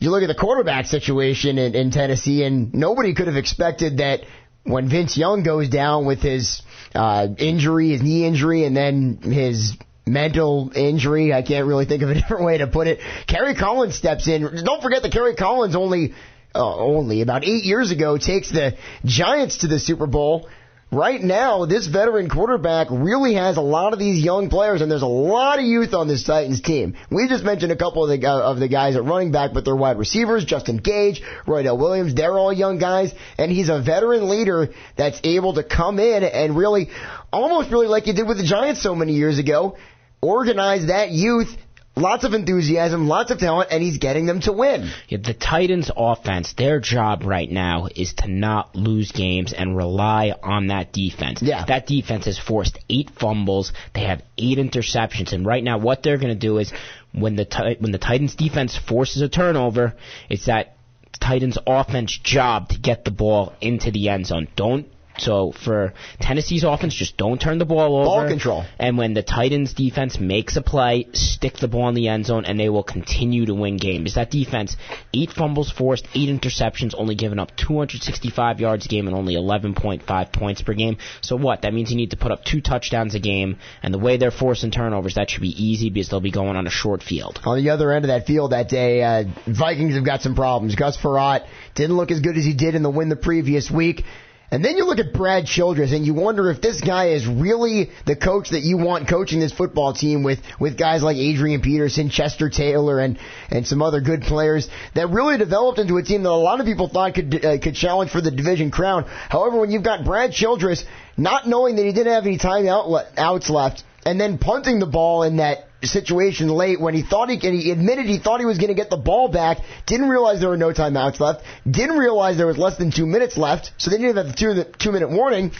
You 0.00 0.10
look 0.10 0.22
at 0.22 0.28
the 0.28 0.34
quarterback 0.34 0.86
situation 0.86 1.58
in, 1.58 1.74
in 1.74 1.90
Tennessee, 1.90 2.44
and 2.44 2.72
nobody 2.72 3.14
could 3.14 3.26
have 3.26 3.36
expected 3.36 3.98
that 3.98 4.20
when 4.62 4.88
Vince 4.88 5.16
Young 5.16 5.42
goes 5.42 5.68
down 5.68 6.06
with 6.06 6.20
his 6.20 6.62
uh, 6.94 7.28
injury, 7.38 7.90
his 7.90 8.02
knee 8.02 8.26
injury, 8.26 8.64
and 8.64 8.76
then 8.76 9.18
his 9.22 9.76
mental 10.06 10.72
injury, 10.74 11.32
I 11.32 11.42
can't 11.42 11.66
really 11.66 11.84
think 11.84 12.02
of 12.02 12.10
a 12.10 12.14
different 12.20 12.44
way 12.44 12.58
to 12.58 12.66
put 12.66 12.86
it. 12.86 13.00
Kerry 13.26 13.54
Collins 13.54 13.94
steps 13.94 14.26
in. 14.28 14.64
Don't 14.64 14.82
forget 14.82 15.02
that 15.02 15.12
Kerry 15.12 15.34
Collins 15.34 15.76
only, 15.76 16.14
uh, 16.54 16.76
only 16.76 17.22
about 17.22 17.44
eight 17.44 17.64
years 17.64 17.90
ago 17.90 18.18
takes 18.18 18.50
the 18.50 18.76
Giants 19.04 19.58
to 19.58 19.68
the 19.68 19.78
Super 19.78 20.06
Bowl. 20.06 20.48
Right 20.90 21.20
now, 21.20 21.66
this 21.66 21.86
veteran 21.86 22.30
quarterback 22.30 22.86
really 22.90 23.34
has 23.34 23.58
a 23.58 23.60
lot 23.60 23.92
of 23.92 23.98
these 23.98 24.24
young 24.24 24.48
players, 24.48 24.80
and 24.80 24.90
there's 24.90 25.02
a 25.02 25.06
lot 25.06 25.58
of 25.58 25.66
youth 25.66 25.92
on 25.92 26.08
this 26.08 26.24
Titans 26.24 26.62
team. 26.62 26.96
We 27.10 27.28
just 27.28 27.44
mentioned 27.44 27.72
a 27.72 27.76
couple 27.76 28.10
of 28.10 28.18
the 28.18 28.26
uh, 28.26 28.40
of 28.40 28.58
the 28.58 28.68
guys 28.68 28.96
at 28.96 29.04
running 29.04 29.30
back, 29.30 29.52
but 29.52 29.66
they're 29.66 29.76
wide 29.76 29.98
receivers: 29.98 30.46
Justin 30.46 30.78
Gage, 30.78 31.20
Roydell 31.46 31.76
Williams. 31.76 32.14
They're 32.14 32.38
all 32.38 32.54
young 32.54 32.78
guys, 32.78 33.12
and 33.36 33.52
he's 33.52 33.68
a 33.68 33.82
veteran 33.82 34.30
leader 34.30 34.70
that's 34.96 35.20
able 35.24 35.54
to 35.54 35.62
come 35.62 35.98
in 35.98 36.22
and 36.22 36.56
really, 36.56 36.88
almost 37.30 37.70
really 37.70 37.86
like 37.86 38.04
he 38.04 38.14
did 38.14 38.26
with 38.26 38.38
the 38.38 38.44
Giants 38.44 38.82
so 38.82 38.94
many 38.94 39.12
years 39.12 39.38
ago, 39.38 39.76
organize 40.22 40.86
that 40.86 41.10
youth. 41.10 41.54
Lots 42.00 42.24
of 42.24 42.34
enthusiasm, 42.34 43.08
lots 43.08 43.30
of 43.30 43.38
talent, 43.38 43.70
and 43.70 43.82
he's 43.82 43.98
getting 43.98 44.26
them 44.26 44.40
to 44.42 44.52
win. 44.52 44.90
Yeah, 45.08 45.18
the 45.22 45.34
Titans' 45.34 45.90
offense, 45.96 46.52
their 46.54 46.80
job 46.80 47.22
right 47.24 47.50
now 47.50 47.88
is 47.94 48.14
to 48.18 48.28
not 48.28 48.74
lose 48.74 49.12
games 49.12 49.52
and 49.52 49.76
rely 49.76 50.32
on 50.42 50.68
that 50.68 50.92
defense. 50.92 51.42
Yeah. 51.42 51.64
That 51.64 51.86
defense 51.86 52.26
has 52.26 52.38
forced 52.38 52.78
eight 52.88 53.10
fumbles. 53.10 53.72
They 53.94 54.02
have 54.02 54.22
eight 54.36 54.58
interceptions, 54.58 55.32
and 55.32 55.44
right 55.44 55.62
now, 55.62 55.78
what 55.78 56.02
they're 56.02 56.18
going 56.18 56.28
to 56.28 56.34
do 56.34 56.58
is 56.58 56.72
when 57.12 57.36
the 57.36 57.76
when 57.80 57.92
the 57.92 57.98
Titans' 57.98 58.34
defense 58.34 58.76
forces 58.76 59.22
a 59.22 59.28
turnover, 59.28 59.94
it's 60.28 60.46
that 60.46 60.76
Titans' 61.20 61.58
offense 61.66 62.18
job 62.22 62.68
to 62.70 62.78
get 62.78 63.04
the 63.04 63.10
ball 63.10 63.54
into 63.60 63.90
the 63.90 64.08
end 64.08 64.26
zone. 64.26 64.48
Don't. 64.56 64.86
So 65.20 65.52
for 65.52 65.92
Tennessee's 66.20 66.64
offense, 66.64 66.94
just 66.94 67.16
don't 67.16 67.40
turn 67.40 67.58
the 67.58 67.64
ball 67.64 67.96
over. 67.96 68.04
Ball 68.04 68.28
control. 68.28 68.64
And 68.78 68.96
when 68.98 69.14
the 69.14 69.22
Titans 69.22 69.72
defense 69.74 70.18
makes 70.18 70.56
a 70.56 70.62
play, 70.62 71.08
stick 71.12 71.56
the 71.56 71.68
ball 71.68 71.88
in 71.88 71.94
the 71.94 72.08
end 72.08 72.26
zone, 72.26 72.44
and 72.44 72.58
they 72.58 72.68
will 72.68 72.82
continue 72.82 73.46
to 73.46 73.54
win 73.54 73.76
games. 73.76 74.14
That 74.14 74.30
defense, 74.30 74.76
eight 75.12 75.30
fumbles 75.30 75.70
forced, 75.70 76.06
eight 76.14 76.28
interceptions, 76.28 76.94
only 76.96 77.14
giving 77.14 77.38
up 77.38 77.56
265 77.56 78.60
yards 78.60 78.86
a 78.86 78.88
game 78.88 79.06
and 79.06 79.16
only 79.16 79.34
11.5 79.34 80.32
points 80.32 80.62
per 80.62 80.74
game. 80.74 80.98
So 81.20 81.36
what? 81.36 81.62
That 81.62 81.74
means 81.74 81.90
you 81.90 81.96
need 81.96 82.10
to 82.10 82.16
put 82.16 82.32
up 82.32 82.44
two 82.44 82.60
touchdowns 82.60 83.14
a 83.14 83.20
game, 83.20 83.58
and 83.82 83.92
the 83.92 83.98
way 83.98 84.16
they're 84.16 84.30
forcing 84.30 84.70
turnovers, 84.70 85.14
that 85.14 85.30
should 85.30 85.42
be 85.42 85.62
easy 85.62 85.90
because 85.90 86.08
they'll 86.08 86.20
be 86.20 86.30
going 86.30 86.56
on 86.56 86.66
a 86.66 86.70
short 86.70 87.02
field. 87.02 87.40
On 87.44 87.56
the 87.56 87.70
other 87.70 87.92
end 87.92 88.04
of 88.04 88.08
that 88.08 88.26
field 88.26 88.52
that 88.52 88.68
day, 88.68 89.02
uh, 89.02 89.24
Vikings 89.46 89.94
have 89.94 90.04
got 90.04 90.22
some 90.22 90.34
problems. 90.34 90.74
Gus 90.74 90.96
Frerotte 90.96 91.46
didn't 91.74 91.96
look 91.96 92.10
as 92.10 92.20
good 92.20 92.36
as 92.36 92.44
he 92.44 92.54
did 92.54 92.74
in 92.74 92.82
the 92.82 92.90
win 92.90 93.08
the 93.08 93.16
previous 93.16 93.70
week. 93.70 94.04
And 94.50 94.64
then 94.64 94.78
you 94.78 94.86
look 94.86 94.98
at 94.98 95.12
Brad 95.12 95.44
Childress 95.44 95.92
and 95.92 96.06
you 96.06 96.14
wonder 96.14 96.50
if 96.50 96.62
this 96.62 96.80
guy 96.80 97.08
is 97.08 97.26
really 97.26 97.90
the 98.06 98.16
coach 98.16 98.50
that 98.50 98.62
you 98.62 98.78
want 98.78 99.06
coaching 99.06 99.40
this 99.40 99.52
football 99.52 99.92
team 99.92 100.22
with, 100.22 100.38
with 100.58 100.78
guys 100.78 101.02
like 101.02 101.18
Adrian 101.18 101.60
Peterson, 101.60 102.08
Chester 102.08 102.48
Taylor, 102.48 102.98
and, 102.98 103.18
and 103.50 103.66
some 103.66 103.82
other 103.82 104.00
good 104.00 104.22
players 104.22 104.66
that 104.94 105.10
really 105.10 105.36
developed 105.36 105.78
into 105.78 105.98
a 105.98 106.02
team 106.02 106.22
that 106.22 106.30
a 106.30 106.32
lot 106.32 106.60
of 106.60 106.66
people 106.66 106.88
thought 106.88 107.14
could, 107.14 107.44
uh, 107.44 107.58
could 107.58 107.74
challenge 107.74 108.10
for 108.10 108.22
the 108.22 108.30
division 108.30 108.70
crown. 108.70 109.04
However, 109.04 109.58
when 109.58 109.70
you've 109.70 109.82
got 109.82 110.06
Brad 110.06 110.32
Childress 110.32 110.82
not 111.18 111.46
knowing 111.46 111.76
that 111.76 111.84
he 111.84 111.92
didn't 111.92 112.14
have 112.14 112.24
any 112.24 112.38
timeouts 112.38 113.06
outs 113.18 113.50
left 113.50 113.84
and 114.06 114.18
then 114.18 114.38
punting 114.38 114.78
the 114.78 114.86
ball 114.86 115.24
in 115.24 115.36
that 115.36 115.67
situation 115.86 116.48
late 116.48 116.80
when 116.80 116.94
he 116.94 117.02
thought 117.02 117.28
he 117.28 117.34
and 117.46 117.60
he 117.60 117.70
admitted 117.70 118.06
he 118.06 118.18
thought 118.18 118.40
he 118.40 118.46
was 118.46 118.58
going 118.58 118.68
to 118.68 118.74
get 118.74 118.90
the 118.90 118.96
ball 118.96 119.28
back, 119.28 119.58
didn't 119.86 120.08
realize 120.08 120.40
there 120.40 120.48
were 120.48 120.56
no 120.56 120.72
timeouts 120.72 121.20
left, 121.20 121.44
didn't 121.70 121.98
realize 121.98 122.36
there 122.36 122.46
was 122.46 122.58
less 122.58 122.76
than 122.78 122.90
two 122.90 123.06
minutes 123.06 123.36
left, 123.36 123.70
so 123.78 123.90
they 123.90 123.96
didn't 123.96 124.16
have 124.16 124.26
the 124.26 124.32
two, 124.32 124.64
two 124.78 124.92
minute 124.92 125.10
warning, 125.10 125.52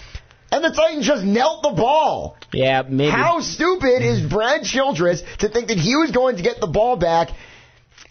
and 0.50 0.64
the 0.64 0.70
Titans 0.70 1.06
just 1.06 1.25
knelt 1.25 1.62
the 1.62 1.70
ball. 1.70 2.37
Yeah, 2.52 2.82
maybe. 2.88 3.10
How 3.10 3.40
stupid 3.40 4.02
is 4.02 4.28
Brad 4.28 4.62
Childress 4.62 5.22
to 5.40 5.48
think 5.48 5.68
that 5.68 5.78
he 5.78 5.94
was 5.94 6.10
going 6.10 6.37
to 6.37 6.42
get 6.42 6.60
the 6.60 6.66
ball 6.66 6.96
back? 6.96 7.28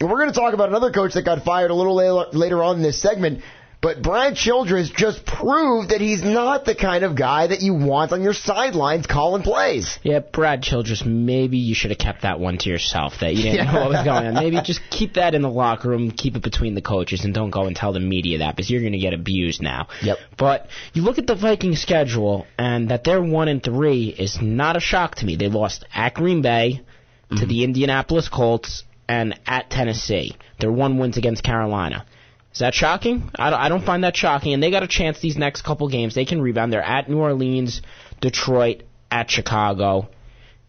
And 0.00 0.08
we're 0.08 0.18
going 0.18 0.32
to 0.32 0.38
talk 0.38 0.54
about 0.54 0.68
another 0.68 0.92
coach 0.92 1.14
that 1.14 1.24
got 1.24 1.42
fired 1.42 1.72
a 1.72 1.74
little 1.74 1.96
later, 1.96 2.30
later 2.32 2.62
on 2.62 2.76
in 2.76 2.82
this 2.82 3.02
segment. 3.02 3.42
But 3.80 4.02
Brian 4.02 4.34
Childress 4.34 4.90
just 4.90 5.24
proved 5.24 5.90
that 5.90 6.00
he's 6.00 6.24
not 6.24 6.64
the 6.64 6.74
kind 6.74 7.04
of 7.04 7.14
guy 7.14 7.46
that 7.46 7.62
you 7.62 7.74
want 7.74 8.10
on 8.10 8.22
your 8.22 8.32
sidelines 8.32 9.06
calling 9.06 9.42
plays. 9.42 10.00
Yeah, 10.02 10.18
Brad 10.18 10.62
Childress, 10.64 11.04
maybe 11.06 11.58
you 11.58 11.76
should 11.76 11.92
have 11.92 11.98
kept 11.98 12.22
that 12.22 12.40
one 12.40 12.58
to 12.58 12.68
yourself 12.68 13.20
that 13.20 13.34
you 13.34 13.44
didn't 13.44 13.72
know 13.72 13.80
what 13.80 13.90
was 13.90 14.04
going 14.04 14.26
on. 14.26 14.34
Maybe 14.48 14.60
just 14.62 14.80
keep 14.90 15.14
that 15.14 15.34
in 15.34 15.42
the 15.42 15.50
locker 15.50 15.88
room, 15.88 16.10
keep 16.10 16.34
it 16.34 16.42
between 16.42 16.74
the 16.74 16.82
coaches, 16.82 17.24
and 17.24 17.32
don't 17.32 17.50
go 17.50 17.66
and 17.66 17.76
tell 17.76 17.92
the 17.92 18.00
media 18.00 18.38
that 18.38 18.56
because 18.56 18.68
you're 18.68 18.80
going 18.80 18.92
to 18.92 18.98
get 18.98 19.14
abused 19.14 19.62
now. 19.62 19.88
Yep. 20.02 20.18
But 20.36 20.66
you 20.92 21.02
look 21.02 21.18
at 21.18 21.26
the 21.26 21.36
Vikings 21.36 21.80
schedule, 21.80 22.46
and 22.58 22.90
that 22.90 23.04
they're 23.04 23.22
one 23.22 23.46
and 23.46 23.62
three 23.62 24.08
is 24.08 24.38
not 24.40 24.76
a 24.76 24.80
shock 24.80 25.16
to 25.16 25.26
me. 25.26 25.36
They 25.36 25.48
lost 25.48 25.84
at 25.94 26.14
Green 26.14 26.42
Bay 26.42 26.82
to 27.28 27.34
mm-hmm. 27.34 27.48
the 27.48 27.64
Indianapolis 27.64 28.28
Colts 28.28 28.82
and 29.08 29.38
at 29.46 29.70
Tennessee. 29.70 30.36
Their 30.58 30.72
one 30.72 30.98
wins 30.98 31.16
against 31.16 31.44
Carolina. 31.44 32.04
Is 32.52 32.60
that 32.60 32.74
shocking? 32.74 33.30
I 33.38 33.50
don't, 33.50 33.60
I 33.60 33.68
don't 33.68 33.84
find 33.84 34.04
that 34.04 34.16
shocking. 34.16 34.52
And 34.54 34.62
they 34.62 34.70
got 34.70 34.82
a 34.82 34.88
chance 34.88 35.20
these 35.20 35.36
next 35.36 35.62
couple 35.62 35.88
games. 35.88 36.14
They 36.14 36.24
can 36.24 36.40
rebound. 36.40 36.72
They're 36.72 36.82
at 36.82 37.08
New 37.08 37.18
Orleans, 37.18 37.82
Detroit, 38.20 38.82
at 39.10 39.30
Chicago, 39.30 40.08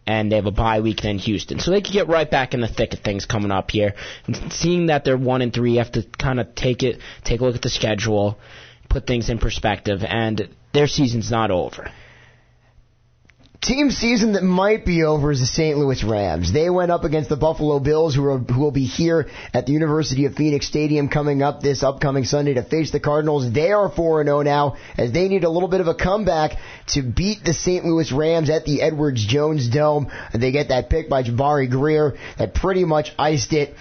and 0.06 0.30
they 0.30 0.36
have 0.36 0.46
a 0.46 0.50
bye 0.50 0.80
week 0.80 1.02
then 1.02 1.18
Houston. 1.18 1.58
So 1.58 1.70
they 1.70 1.80
could 1.80 1.92
get 1.92 2.08
right 2.08 2.30
back 2.30 2.54
in 2.54 2.60
the 2.60 2.68
thick 2.68 2.94
of 2.94 3.00
things 3.00 3.26
coming 3.26 3.50
up 3.50 3.70
here. 3.70 3.94
And 4.26 4.52
seeing 4.52 4.86
that 4.86 5.04
they're 5.04 5.16
one 5.16 5.42
and 5.42 5.52
three, 5.52 5.72
you 5.72 5.78
have 5.78 5.92
to 5.92 6.02
kind 6.02 6.40
of 6.40 6.54
take 6.54 6.82
it, 6.82 7.00
take 7.24 7.40
a 7.40 7.44
look 7.44 7.54
at 7.54 7.62
the 7.62 7.70
schedule, 7.70 8.38
put 8.88 9.06
things 9.06 9.30
in 9.30 9.38
perspective, 9.38 10.00
and 10.02 10.48
their 10.72 10.86
season's 10.86 11.30
not 11.30 11.50
over. 11.50 11.90
Team 13.60 13.90
season 13.90 14.32
that 14.32 14.42
might 14.42 14.86
be 14.86 15.02
over 15.02 15.30
is 15.30 15.40
the 15.40 15.46
St. 15.46 15.76
Louis 15.76 16.02
Rams. 16.02 16.50
They 16.50 16.70
went 16.70 16.90
up 16.90 17.04
against 17.04 17.28
the 17.28 17.36
Buffalo 17.36 17.78
Bills, 17.78 18.14
who, 18.14 18.24
are, 18.24 18.38
who 18.38 18.58
will 18.58 18.70
be 18.70 18.86
here 18.86 19.28
at 19.52 19.66
the 19.66 19.72
University 19.72 20.24
of 20.24 20.34
Phoenix 20.34 20.66
Stadium 20.66 21.10
coming 21.10 21.42
up 21.42 21.60
this 21.60 21.82
upcoming 21.82 22.24
Sunday 22.24 22.54
to 22.54 22.62
face 22.62 22.90
the 22.90 23.00
Cardinals. 23.00 23.52
They 23.52 23.70
are 23.70 23.90
4 23.90 24.24
0 24.24 24.42
now, 24.42 24.76
as 24.96 25.12
they 25.12 25.28
need 25.28 25.44
a 25.44 25.50
little 25.50 25.68
bit 25.68 25.82
of 25.82 25.88
a 25.88 25.94
comeback 25.94 26.52
to 26.88 27.02
beat 27.02 27.44
the 27.44 27.52
St. 27.52 27.84
Louis 27.84 28.10
Rams 28.10 28.48
at 28.48 28.64
the 28.64 28.80
Edwards 28.80 29.26
Jones 29.26 29.68
Dome. 29.68 30.10
They 30.32 30.52
get 30.52 30.68
that 30.68 30.88
pick 30.88 31.10
by 31.10 31.22
Jabari 31.22 31.68
Greer 31.68 32.16
that 32.38 32.54
pretty 32.54 32.86
much 32.86 33.12
iced 33.18 33.52
it. 33.52 33.74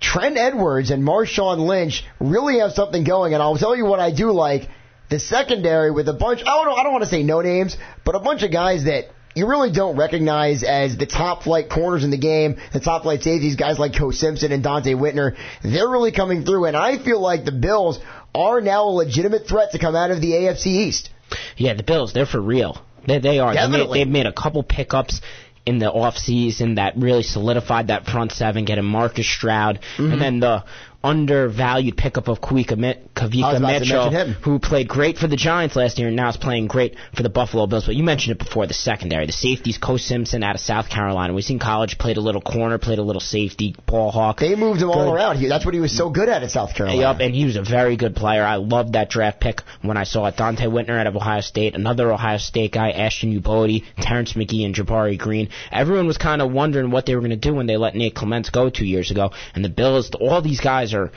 Trent 0.00 0.36
Edwards 0.36 0.90
and 0.90 1.04
Marshawn 1.04 1.60
Lynch 1.60 2.04
really 2.18 2.58
have 2.58 2.72
something 2.72 3.04
going, 3.04 3.34
and 3.34 3.42
I'll 3.42 3.56
tell 3.56 3.76
you 3.76 3.84
what 3.84 4.00
I 4.00 4.12
do 4.12 4.32
like 4.32 4.68
the 5.12 5.20
secondary 5.20 5.90
with 5.90 6.08
a 6.08 6.12
bunch, 6.14 6.40
I 6.40 6.64
don't, 6.64 6.78
I 6.78 6.82
don't 6.82 6.92
want 6.92 7.04
to 7.04 7.10
say 7.10 7.22
no 7.22 7.40
names, 7.42 7.76
but 8.04 8.14
a 8.14 8.20
bunch 8.20 8.42
of 8.42 8.50
guys 8.50 8.84
that 8.84 9.04
you 9.34 9.46
really 9.46 9.70
don't 9.70 9.96
recognize 9.96 10.62
as 10.62 10.96
the 10.96 11.06
top 11.06 11.42
flight 11.42 11.68
corners 11.70 12.02
in 12.04 12.10
the 12.10 12.18
game, 12.18 12.56
the 12.72 12.80
top 12.80 13.02
flight 13.02 13.22
safeties, 13.22 13.56
guys 13.56 13.78
like 13.78 13.96
Ko 13.96 14.10
Simpson 14.10 14.52
and 14.52 14.64
Donte 14.64 14.94
Whitner. 14.96 15.36
They're 15.62 15.88
really 15.88 16.12
coming 16.12 16.44
through, 16.44 16.64
and 16.64 16.76
I 16.76 16.98
feel 17.02 17.20
like 17.20 17.44
the 17.44 17.52
Bills 17.52 17.98
are 18.34 18.60
now 18.60 18.84
a 18.84 18.92
legitimate 19.04 19.46
threat 19.46 19.72
to 19.72 19.78
come 19.78 19.94
out 19.94 20.10
of 20.10 20.20
the 20.20 20.32
AFC 20.32 20.66
East. 20.66 21.10
Yeah, 21.56 21.74
the 21.74 21.82
Bills, 21.82 22.12
they're 22.12 22.26
for 22.26 22.40
real. 22.40 22.82
They, 23.06 23.18
they 23.18 23.38
are. 23.38 23.52
They 23.54 23.60
made, 23.60 23.66
Definitely. 23.72 23.98
they've 24.00 24.08
made 24.08 24.26
a 24.26 24.32
couple 24.32 24.62
pickups 24.62 25.20
in 25.64 25.78
the 25.78 25.90
off 25.90 26.16
season 26.16 26.74
that 26.76 26.96
really 26.96 27.22
solidified 27.22 27.88
that 27.88 28.04
front 28.06 28.32
seven, 28.32 28.64
getting 28.64 28.84
Marcus 28.84 29.26
Stroud, 29.32 29.80
Mhm. 29.96 30.12
and 30.12 30.20
then 30.22 30.40
the 30.40 30.64
undervalued 31.04 31.96
pickup 31.96 32.28
of 32.28 32.40
Kavika, 32.40 32.76
Mi- 32.78 32.94
Kavika 33.14 33.60
Mitchell, 33.80 34.10
who 34.42 34.58
played 34.58 34.88
great 34.88 35.18
for 35.18 35.26
the 35.26 35.36
Giants 35.36 35.76
last 35.76 35.98
year 35.98 36.08
and 36.08 36.16
now 36.16 36.28
is 36.28 36.36
playing 36.36 36.66
great 36.68 36.96
for 37.16 37.22
the 37.22 37.28
Buffalo 37.28 37.66
Bills. 37.66 37.86
But 37.86 37.96
you 37.96 38.04
mentioned 38.04 38.36
it 38.36 38.44
before, 38.44 38.66
the 38.66 38.74
secondary. 38.74 39.26
The 39.26 39.32
safeties, 39.32 39.78
Ko 39.78 39.96
Simpson 39.96 40.42
out 40.42 40.54
of 40.54 40.60
South 40.60 40.88
Carolina. 40.88 41.32
We've 41.34 41.44
seen 41.44 41.58
college, 41.58 41.98
played 41.98 42.16
a 42.16 42.20
little 42.20 42.40
corner, 42.40 42.78
played 42.78 42.98
a 42.98 43.02
little 43.02 43.20
safety, 43.20 43.74
ball 43.86 44.10
hawk. 44.10 44.38
They 44.38 44.54
moved 44.54 44.80
him 44.82 44.90
all 44.90 45.12
around. 45.12 45.38
He, 45.38 45.48
that's 45.48 45.64
what 45.64 45.74
he 45.74 45.80
was 45.80 45.96
so 45.96 46.10
good 46.10 46.28
at 46.28 46.42
at 46.42 46.50
South 46.50 46.74
Carolina. 46.74 47.00
Yup, 47.00 47.20
and 47.20 47.34
he 47.34 47.44
was 47.44 47.56
a 47.56 47.62
very 47.62 47.96
good 47.96 48.14
player. 48.14 48.44
I 48.44 48.56
loved 48.56 48.92
that 48.92 49.10
draft 49.10 49.40
pick 49.40 49.62
when 49.82 49.96
I 49.96 50.04
saw 50.04 50.26
it. 50.26 50.36
Donte 50.36 50.60
Whitner 50.60 50.98
out 50.98 51.06
of 51.06 51.16
Ohio 51.16 51.40
State, 51.40 51.74
another 51.74 52.12
Ohio 52.12 52.38
State 52.38 52.72
guy, 52.72 52.90
Ashton 52.90 53.38
Youboty, 53.38 53.84
Terrence 53.98 54.34
McGee, 54.34 54.64
and 54.64 54.74
Jabari 54.74 55.18
Greer. 55.18 55.48
Everyone 55.70 56.06
was 56.06 56.18
kind 56.18 56.42
of 56.42 56.52
wondering 56.52 56.90
what 56.90 57.06
they 57.06 57.14
were 57.14 57.20
going 57.20 57.30
to 57.30 57.36
do 57.36 57.54
when 57.54 57.66
they 57.66 57.76
let 57.76 57.94
Nate 57.94 58.14
Clements 58.14 58.50
go 58.50 58.70
two 58.70 58.84
years 58.86 59.10
ago. 59.10 59.30
And 59.54 59.64
the 59.64 59.68
Bills, 59.68 60.10
all 60.20 60.42
these 60.42 60.60
guys 60.60 60.91
or 60.94 61.10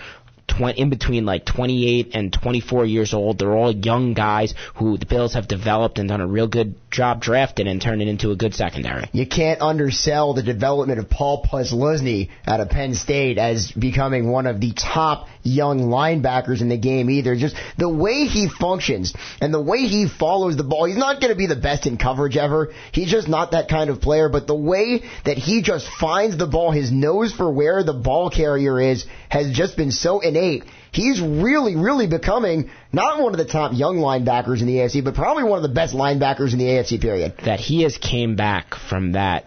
20, 0.47 0.79
in 0.79 0.89
between 0.89 1.25
like 1.25 1.45
28 1.45 2.11
and 2.13 2.31
24 2.31 2.85
years 2.85 3.13
old. 3.13 3.39
They're 3.39 3.55
all 3.55 3.73
young 3.73 4.13
guys 4.13 4.53
who 4.75 4.97
the 4.97 5.05
Bills 5.05 5.33
have 5.33 5.47
developed 5.47 5.99
and 5.99 6.09
done 6.09 6.21
a 6.21 6.27
real 6.27 6.47
good 6.47 6.75
job 6.91 7.21
drafting 7.21 7.67
and 7.67 7.81
turned 7.81 8.01
it 8.01 8.07
into 8.07 8.31
a 8.31 8.35
good 8.35 8.53
secondary. 8.53 9.09
You 9.11 9.27
can't 9.27 9.61
undersell 9.61 10.33
the 10.33 10.43
development 10.43 10.99
of 10.99 11.09
Paul 11.09 11.43
Posluszny 11.43 12.29
out 12.47 12.59
of 12.59 12.69
Penn 12.69 12.93
State 12.93 13.37
as 13.37 13.71
becoming 13.71 14.29
one 14.29 14.47
of 14.47 14.61
the 14.61 14.73
top 14.73 15.27
young 15.43 15.81
linebackers 15.81 16.61
in 16.61 16.69
the 16.69 16.77
game 16.77 17.09
either. 17.09 17.35
Just 17.35 17.55
the 17.77 17.89
way 17.89 18.25
he 18.25 18.49
functions 18.49 19.13
and 19.41 19.53
the 19.53 19.61
way 19.61 19.79
he 19.79 20.07
follows 20.07 20.57
the 20.57 20.63
ball. 20.63 20.85
He's 20.85 20.97
not 20.97 21.21
going 21.21 21.31
to 21.31 21.37
be 21.37 21.47
the 21.47 21.55
best 21.55 21.85
in 21.85 21.97
coverage 21.97 22.37
ever. 22.37 22.73
He's 22.91 23.11
just 23.11 23.27
not 23.27 23.51
that 23.51 23.69
kind 23.69 23.89
of 23.89 24.01
player, 24.01 24.29
but 24.29 24.47
the 24.47 24.55
way 24.55 25.03
that 25.25 25.37
he 25.37 25.61
just 25.61 25.87
finds 25.99 26.37
the 26.37 26.47
ball, 26.47 26.71
his 26.71 26.91
nose 26.91 27.33
for 27.33 27.51
where 27.51 27.83
the 27.83 27.93
ball 27.93 28.29
carrier 28.29 28.79
is 28.79 29.05
has 29.29 29.51
just 29.51 29.75
been 29.77 29.91
so 29.91 30.19
in 30.19 30.34
innate. 30.35 30.63
He's 30.91 31.19
really, 31.21 31.75
really 31.75 32.07
becoming 32.07 32.69
not 32.93 33.21
one 33.21 33.33
of 33.33 33.37
the 33.37 33.45
top 33.45 33.71
young 33.73 33.97
linebackers 33.97 34.61
in 34.61 34.67
the 34.67 34.77
AFC, 34.77 35.03
but 35.03 35.15
probably 35.15 35.43
one 35.43 35.57
of 35.57 35.63
the 35.63 35.73
best 35.75 35.93
linebackers 35.93 36.53
in 36.53 36.59
the 36.59 36.65
AFC 36.65 37.01
period. 37.01 37.33
that 37.45 37.59
he 37.59 37.83
has 37.83 37.97
came 37.97 38.35
back 38.35 38.75
from 38.75 39.13
that 39.13 39.45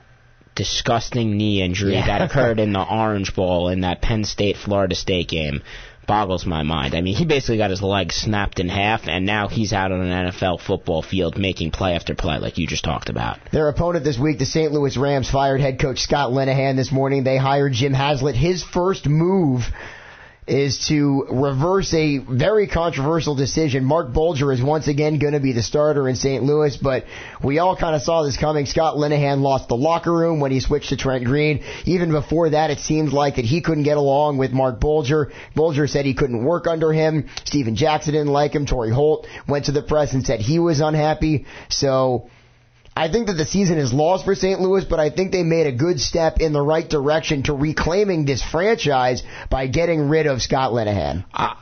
disgusting 0.55 1.37
knee 1.37 1.63
injury 1.63 1.95
Yeah. 1.95 2.07
that 2.07 2.23
occurred 2.23 2.59
in 2.65 2.73
the 2.73 2.83
Orange 2.85 3.35
Bowl 3.35 3.69
in 3.69 3.83
that 3.83 4.03
Penn 4.03 4.25
State 4.25 4.57
Florida 4.57 4.95
State 4.95 5.29
game 5.29 5.63
boggles 6.07 6.47
my 6.47 6.63
mind. 6.63 6.95
I 6.95 7.03
mean, 7.03 7.15
he 7.15 7.27
basically 7.27 7.59
got 7.59 7.69
his 7.71 7.83
leg 7.83 8.13
snapped 8.13 8.61
in 8.61 8.69
half 8.71 9.07
and 9.07 9.27
now 9.27 9.47
he's 9.49 9.73
out 9.75 9.93
on 9.93 10.01
an 10.01 10.31
NFL 10.33 10.59
football 10.61 11.03
field 11.03 11.37
making 11.39 11.71
play 11.71 11.93
after 11.95 12.15
play 12.15 12.39
like 12.39 12.57
you 12.59 12.67
just 12.67 12.83
talked 12.83 13.11
about. 13.11 13.39
Their 13.53 13.69
opponent 13.69 14.05
this 14.05 14.19
week, 14.19 14.39
the 14.39 14.47
St. 14.47 14.73
Louis 14.73 14.97
Rams, 14.97 15.31
fired 15.31 15.61
head 15.61 15.79
coach 15.79 16.01
Scott 16.01 16.31
Linehan 16.33 16.77
this 16.77 16.91
morning. 16.91 17.25
They 17.25 17.37
hired 17.37 17.75
Jim 17.75 17.93
Haslett. 17.93 18.35
His 18.37 18.63
first 18.65 19.07
move 19.07 19.65
is 20.49 20.87
to 20.89 21.27
reverse 21.31 21.93
a 21.95 22.19
very 22.19 22.67
controversial 22.67 23.35
decision. 23.35 23.85
Marc 23.85 24.13
Bulger 24.13 24.53
is 24.53 24.63
once 24.63 24.89
again 24.89 25.19
going 25.19 25.35
to 25.35 25.41
be 25.41 25.53
the 25.53 25.63
starter 25.63 26.09
in 26.09 26.17
St. 26.17 26.43
Louis, 26.43 26.77
but 26.77 27.05
we 27.43 27.59
all 27.59 27.77
kind 27.77 27.95
of 27.95 28.03
saw 28.03 28.23
this 28.23 28.37
coming. 28.37 28.67
Scott 28.67 28.97
Linehan 28.97 29.41
lost 29.41 29.69
the 29.69 29.77
locker 29.77 30.13
room 30.13 30.41
when 30.41 30.51
he 30.51 30.61
switched 30.61 30.89
to 30.89 30.97
Trent 30.97 31.25
Green. 31.25 31.63
Even 31.85 32.11
before 32.11 32.51
that, 32.51 32.71
it 32.71 32.79
seemed 32.81 33.13
like 33.13 33.37
that 33.37 33.45
he 33.45 33.61
couldn't 33.61 33.85
get 33.85 33.97
along 33.97 34.39
with 34.39 34.53
Marc 34.53 34.81
Bulger. 34.81 35.33
Bulger 35.55 35.87
said 35.87 36.05
he 36.05 36.15
couldn't 36.15 36.45
work 36.45 36.67
under 36.67 36.93
him. 36.93 37.29
Steven 37.45 37.77
Jackson 37.77 38.15
didn't 38.15 38.33
like 38.33 38.55
him. 38.55 38.67
Torry 38.67 38.91
Holt 38.91 39.27
went 39.47 39.67
to 39.67 39.73
the 39.73 39.83
press 39.83 40.13
and 40.13 40.25
said 40.25 40.41
he 40.41 40.59
was 40.59 40.81
unhappy. 40.81 41.47
So 41.69 42.31
I 42.99 43.09
think 43.13 43.29
that 43.29 43.35
the 43.35 43.45
season 43.45 43.79
is 43.79 43.93
lost 43.93 44.25
for 44.25 44.35
St. 44.35 44.61
Louis, 44.61 44.85
but 44.85 44.99
I 44.99 45.11
think 45.11 45.31
they 45.31 45.45
made 45.45 45.69
a 45.69 45.73
good 45.73 46.01
step 46.01 46.41
in 46.41 46.53
the 46.53 46.61
right 46.61 46.89
direction 46.89 47.45
to 47.45 47.53
reclaiming 47.53 48.25
this 48.25 48.43
franchise 48.43 49.23
by 49.49 49.69
getting 49.69 50.09
rid 50.09 50.27
of 50.27 50.43
Scott 50.43 50.73
Linehan. 50.73 51.25
I, 51.33 51.55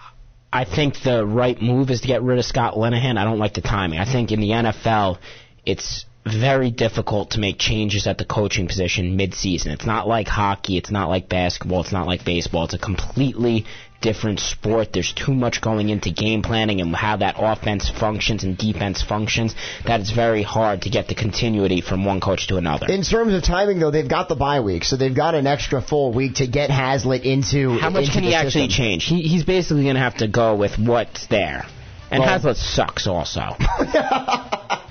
I 0.51 0.65
think 0.65 1.03
the 1.03 1.27
right 1.27 1.61
move 1.61 1.91
is 1.91 2.01
to 2.01 2.07
get 2.07 2.23
rid 2.23 2.39
of 2.39 2.47
Scott 2.47 2.73
Linehan. 2.75 3.19
I 3.19 3.25
don't 3.25 3.39
like 3.39 3.53
the 3.53 3.61
timing. 3.61 3.99
I 3.99 4.11
think 4.11 4.33
in 4.33 4.41
the 4.41 4.49
NFL, 4.49 5.19
it's 5.67 6.07
very 6.25 6.71
difficult 6.71 7.33
to 7.33 7.39
make 7.39 7.59
changes 7.59 8.07
at 8.07 8.17
the 8.17 8.25
coaching 8.25 8.67
position 8.67 9.17
mid-season. 9.17 9.73
It's 9.73 9.85
not 9.85 10.09
like 10.09 10.29
hockey. 10.29 10.79
It's 10.79 10.91
not 10.91 11.11
like 11.11 11.29
basketball. 11.29 11.83
It's 11.83 11.93
not 11.93 12.07
like 12.07 12.25
baseball. 12.25 12.65
It's 12.65 12.75
a 12.75 12.79
completely 12.79 13.67
different 14.01 14.41
sport. 14.41 14.93
There's 14.93 15.13
too 15.13 15.35
much 15.35 15.61
going 15.61 15.89
into 15.89 16.11
game 16.11 16.43
planning 16.43 16.81
and 16.81 16.95
how 16.95 17.17
that 17.19 17.37
offense 17.39 17.91
functions 17.91 18.45
and 18.45 18.57
defense 18.57 19.03
functions 19.03 19.55
that 19.87 20.01
it's 20.01 20.11
very 20.11 20.43
hard 20.43 20.83
to 20.83 20.91
get 20.91 21.09
the 21.09 21.15
continuity 21.15 21.81
from 21.81 22.05
one 22.05 22.21
coach 22.21 22.49
to 22.49 22.57
another. 22.57 22.87
In 22.89 23.03
terms 23.03 23.35
of 23.35 23.43
timing, 23.43 23.79
though, 23.79 23.91
they've 23.91 24.09
got 24.09 24.29
the 24.29 24.37
bye 24.37 24.61
week, 24.61 24.85
so 24.85 24.97
they've 24.97 25.15
got 25.15 25.35
an 25.35 25.47
extra 25.47 25.81
full 25.81 26.13
week 26.13 26.37
to 26.37 26.47
get 26.47 26.71
Haslett 26.71 27.25
into. 27.25 27.79
How 27.79 27.91
much 27.91 28.05
into 28.05 28.13
can 28.15 28.23
he 28.25 28.35
actually 28.35 28.69
change? 28.69 29.05
He, 29.05 29.23
he's 29.23 29.45
basically 29.45 29.85
going 29.85 29.97
to 29.97 30.01
have 30.01 30.19
to 30.19 30.29
go 30.29 30.55
with 30.57 30.79
what's 30.79 31.27
there. 31.27 31.65
And 32.11 32.21
Well- 32.21 32.29
Haslett 32.29 32.57
sucks 32.57 33.07
also. 33.07 33.57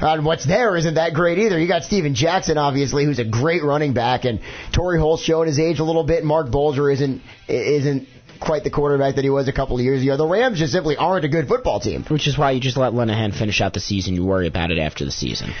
Uh, 0.00 0.20
what's 0.20 0.46
there 0.46 0.76
isn't 0.76 0.94
that 0.94 1.12
great 1.12 1.38
either. 1.38 1.58
You 1.58 1.66
got 1.66 1.82
Steven 1.82 2.14
Jackson, 2.14 2.56
obviously, 2.56 3.04
who's 3.04 3.18
a 3.18 3.24
great 3.24 3.64
running 3.64 3.94
back, 3.94 4.24
and 4.24 4.40
Torry 4.72 4.96
Holt's 4.98 5.24
showing 5.24 5.48
his 5.48 5.58
age 5.58 5.80
a 5.80 5.84
little 5.84 6.04
bit. 6.04 6.22
Marc 6.24 6.52
Bulger 6.52 6.88
isn't 6.88 7.20
isn't 7.48 8.06
quite 8.40 8.64
the 8.64 8.70
quarterback 8.70 9.16
that 9.16 9.24
he 9.24 9.30
was 9.30 9.48
a 9.48 9.52
couple 9.52 9.76
of 9.76 9.82
years 9.82 10.02
ago. 10.02 10.16
The 10.16 10.26
Rams 10.26 10.58
just 10.58 10.72
simply 10.72 10.96
aren't 10.96 11.24
a 11.24 11.28
good 11.28 11.48
football 11.48 11.80
team. 11.80 12.04
Which 12.04 12.26
is 12.26 12.38
why 12.38 12.52
you 12.52 12.60
just 12.60 12.76
let 12.76 12.92
Linehan 12.92 13.36
finish 13.36 13.60
out 13.60 13.74
the 13.74 13.80
season. 13.80 14.14
You 14.14 14.24
worry 14.24 14.46
about 14.46 14.70
it 14.70 14.78
after 14.78 15.04
the 15.04 15.10
season. 15.10 15.52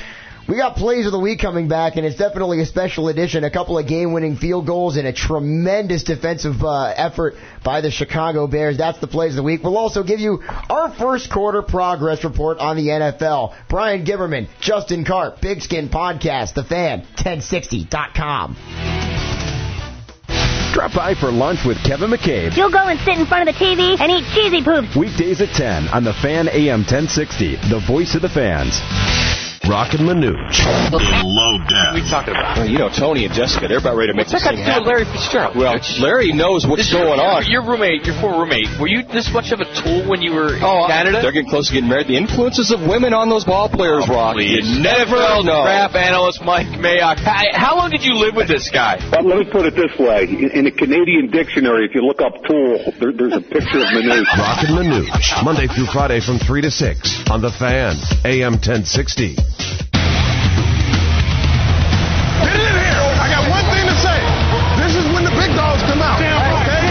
We 0.48 0.56
got 0.56 0.76
plays 0.76 1.04
of 1.04 1.12
the 1.12 1.18
week 1.18 1.40
coming 1.40 1.68
back, 1.68 1.96
and 1.96 2.06
it's 2.06 2.16
definitely 2.16 2.62
a 2.62 2.64
special 2.64 3.08
edition. 3.08 3.44
A 3.44 3.50
couple 3.50 3.76
of 3.76 3.86
game-winning 3.86 4.36
field 4.36 4.66
goals 4.66 4.96
and 4.96 5.06
a 5.06 5.12
tremendous 5.12 6.04
defensive 6.04 6.64
uh, 6.64 6.84
effort 6.96 7.34
by 7.62 7.82
the 7.82 7.90
Chicago 7.90 8.46
Bears. 8.46 8.78
That's 8.78 8.98
the 8.98 9.08
plays 9.08 9.32
of 9.32 9.36
the 9.36 9.42
week. 9.42 9.62
We'll 9.62 9.76
also 9.76 10.02
give 10.02 10.20
you 10.20 10.42
our 10.70 10.90
first 10.94 11.30
quarter 11.30 11.60
progress 11.60 12.24
report 12.24 12.60
on 12.60 12.76
the 12.76 12.86
NFL. 12.86 13.56
Brian 13.68 14.06
Giverman, 14.06 14.48
Justin 14.58 15.04
Karp, 15.04 15.42
Big 15.42 15.60
Skin 15.60 15.90
Podcast, 15.90 16.54
The 16.54 16.64
Fan, 16.64 17.02
1060.com. 17.18 18.97
Drop 20.72 20.94
by 20.94 21.14
for 21.14 21.32
lunch 21.32 21.64
with 21.64 21.82
Kevin 21.82 22.10
McCabe. 22.10 22.56
You'll 22.56 22.70
go 22.70 22.86
and 22.86 23.00
sit 23.00 23.18
in 23.18 23.26
front 23.26 23.48
of 23.48 23.54
the 23.54 23.64
TV 23.64 23.98
and 23.98 24.12
eat 24.12 24.24
cheesy 24.34 24.62
poops. 24.62 24.94
Weekdays 24.94 25.40
at 25.40 25.48
10 25.50 25.88
on 25.88 26.04
the 26.04 26.12
Fan 26.12 26.48
AM 26.48 26.80
1060, 26.80 27.56
the 27.68 27.80
voice 27.86 28.14
of 28.14 28.22
the 28.22 28.28
fans. 28.28 28.80
Rockin' 29.68 30.00
Manooch. 30.00 30.64
Low 30.64 31.58
down. 31.68 31.68
What 31.68 31.76
are 31.76 31.94
we 31.94 32.00
talking 32.08 32.32
about? 32.32 32.56
Well, 32.56 32.68
you 32.68 32.78
know, 32.78 32.88
Tony 32.88 33.24
and 33.26 33.34
Jessica, 33.34 33.68
they're 33.68 33.78
about 33.84 33.96
ready 33.96 34.12
to 34.12 34.16
make 34.16 34.26
What's 34.32 34.40
this 34.40 34.42
that 34.48 34.56
got 34.56 34.56
thing 34.56 34.64
to 34.64 34.80
do 34.80 34.80
with 34.80 34.88
happen. 34.88 34.88
Larry 34.88 35.06
Fitzgerald? 35.12 35.54
Well, 35.56 35.76
Larry 36.00 36.32
knows 36.32 36.64
what's 36.66 36.88
This- 36.88 36.92
going 36.92 37.20
on. 37.20 37.44
Your 37.46 37.62
roommate, 37.62 38.06
your 38.08 38.16
former 38.20 38.40
roommate, 38.48 38.66
were 38.80 38.88
you 38.88 39.02
this 39.04 39.28
much 39.30 39.52
of 39.52 39.60
a 39.60 39.68
tool 39.76 40.08
when 40.08 40.22
you 40.22 40.32
were 40.32 40.56
Oh, 40.64 40.84
in 40.84 40.90
Canada? 40.90 41.20
They're 41.20 41.32
getting 41.36 41.50
close 41.52 41.68
to 41.68 41.74
getting 41.76 41.88
married. 41.88 42.08
The 42.08 42.16
influences 42.16 42.70
of 42.72 42.80
women 42.82 43.12
on 43.12 43.28
those 43.28 43.44
ball 43.44 43.68
players, 43.68 44.04
oh, 44.08 44.12
Rock. 44.14 44.34
Please. 44.40 44.64
You 44.66 44.80
never 44.82 45.16
know. 45.44 45.62
Crap 45.68 45.94
analyst 45.94 46.40
Mike 46.42 46.68
Mayock. 46.80 47.18
How, 47.20 47.44
how 47.52 47.76
long 47.76 47.90
did 47.90 48.02
you 48.02 48.14
live 48.14 48.34
with 48.34 48.48
this 48.48 48.70
guy? 48.72 48.96
Well, 49.12 49.24
let 49.28 49.38
me 49.38 49.44
put 49.52 49.66
it 49.66 49.74
this 49.76 49.92
way. 49.98 50.24
In, 50.24 50.50
in 50.50 50.66
a 50.66 50.72
Canadian 50.72 51.30
dictionary, 51.30 51.84
if 51.84 51.94
you 51.94 52.00
look 52.02 52.22
up 52.22 52.32
tool, 52.48 52.80
there, 53.00 53.12
there's 53.12 53.36
a 53.36 53.40
picture 53.44 53.84
of 53.84 53.92
Manute. 53.92 54.24
and 54.32 54.72
Manooch. 54.72 55.44
Monday 55.44 55.66
through 55.68 55.86
Friday 55.92 56.20
from 56.20 56.38
3 56.38 56.62
to 56.62 56.70
6 56.70 57.28
on 57.30 57.42
The 57.42 57.50
Fan, 57.52 57.96
AM 58.24 58.54
1060. 58.54 59.36
Get 62.44 62.58
in 62.58 62.74
here. 62.74 63.04
I 63.18 63.26
got 63.28 63.44
one 63.50 63.66
thing 63.74 63.84
to 63.86 63.96
say. 63.98 64.18
This 64.78 64.94
is 64.94 65.04
when 65.12 65.24
the 65.24 65.34
big 65.34 65.52
dogs 65.58 65.82
come 65.84 66.00
out. 66.00 66.18
Okay? 66.22 66.82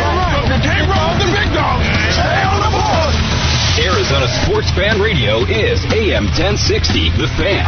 You 0.52 0.60
can't 0.62 0.88
roll 0.88 1.16
with 1.16 1.22
the 1.24 1.32
big 1.32 1.50
dogs. 1.56 1.86
Stay 2.14 2.44
on 2.44 2.60
the 2.62 2.72
board. 2.72 3.14
Arizona 3.80 4.28
Sports 4.44 4.72
Fan 4.72 5.00
Radio 5.00 5.44
is 5.46 5.86
AM 5.94 6.26
1060, 6.26 7.10
The 7.18 7.28
Fan. 7.38 7.64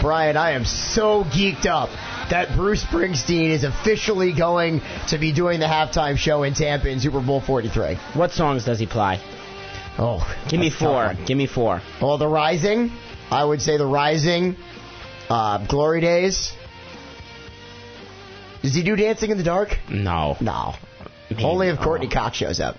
Brian, 0.00 0.36
I 0.36 0.50
am 0.50 0.64
so 0.66 1.24
geeked 1.24 1.64
up 1.64 1.88
that 2.30 2.56
Bruce 2.56 2.82
Springsteen 2.84 3.50
is 3.50 3.64
officially 3.64 4.32
going 4.32 4.80
to 5.08 5.18
be 5.18 5.32
doing 5.32 5.60
the 5.60 5.66
halftime 5.66 6.16
show 6.16 6.42
in 6.42 6.54
Tampa 6.54 6.88
in 6.88 7.00
Super 7.00 7.20
Bowl 7.20 7.40
43. 7.40 7.96
What 8.14 8.32
songs 8.32 8.64
does 8.64 8.78
he 8.78 8.86
play? 8.86 9.20
Oh, 9.98 10.18
Give 10.48 10.58
me 10.58 10.68
that's 10.70 10.80
a 10.80 10.84
tough 10.84 11.16
four. 11.16 11.24
Give 11.26 11.36
me 11.38 11.46
four. 11.46 11.80
Well, 12.00 12.18
The 12.18 12.26
Rising, 12.28 12.90
I 13.30 13.44
would 13.44 13.60
say 13.62 13.76
The 13.76 13.86
Rising, 13.86 14.56
uh, 15.28 15.66
Glory 15.66 16.00
Days. 16.00 16.52
Does 18.62 18.74
he 18.74 18.82
do 18.82 18.96
Dancing 18.96 19.30
in 19.30 19.36
the 19.38 19.44
Dark? 19.44 19.76
No. 19.90 20.36
No. 20.40 20.74
Maybe. 21.30 21.44
Only 21.44 21.68
if 21.68 21.78
Courteney 21.78 22.08
Oh. 22.10 22.14
Cox 22.14 22.36
shows 22.36 22.60
up. 22.60 22.76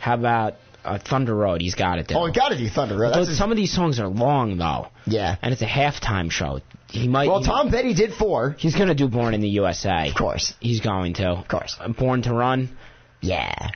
How 0.00 0.14
about 0.14 0.54
uh, 0.84 0.98
Thunder 0.98 1.34
Road? 1.34 1.60
He's 1.60 1.74
got 1.74 1.98
it 1.98 2.08
there. 2.08 2.16
Oh, 2.18 2.24
we 2.24 2.32
got 2.32 2.48
to 2.50 2.58
do 2.58 2.68
Thunder 2.68 2.96
Road. 2.96 3.14
His- 3.16 3.36
some 3.36 3.50
of 3.50 3.56
these 3.56 3.72
songs 3.72 3.98
are 4.00 4.08
long 4.08 4.56
though. 4.58 4.88
Yeah. 5.06 5.36
And 5.42 5.52
it's 5.52 5.62
a 5.62 5.66
halftime 5.66 6.30
show. 6.30 6.60
He 6.90 7.06
might. 7.08 7.28
Well, 7.28 7.40
he- 7.40 7.46
Tom 7.46 7.70
Petty 7.70 7.94
did 7.94 8.14
four. 8.14 8.56
He's 8.58 8.74
gonna 8.76 8.94
do 8.94 9.08
Born 9.08 9.34
in 9.34 9.40
the 9.40 9.48
USA. 9.50 10.08
Of 10.08 10.14
course. 10.14 10.54
He's 10.60 10.80
going 10.80 11.14
to. 11.14 11.28
Of 11.28 11.48
course. 11.48 11.76
Born 11.98 12.22
to 12.22 12.32
Run. 12.34 12.70
Yeah. 13.20 13.70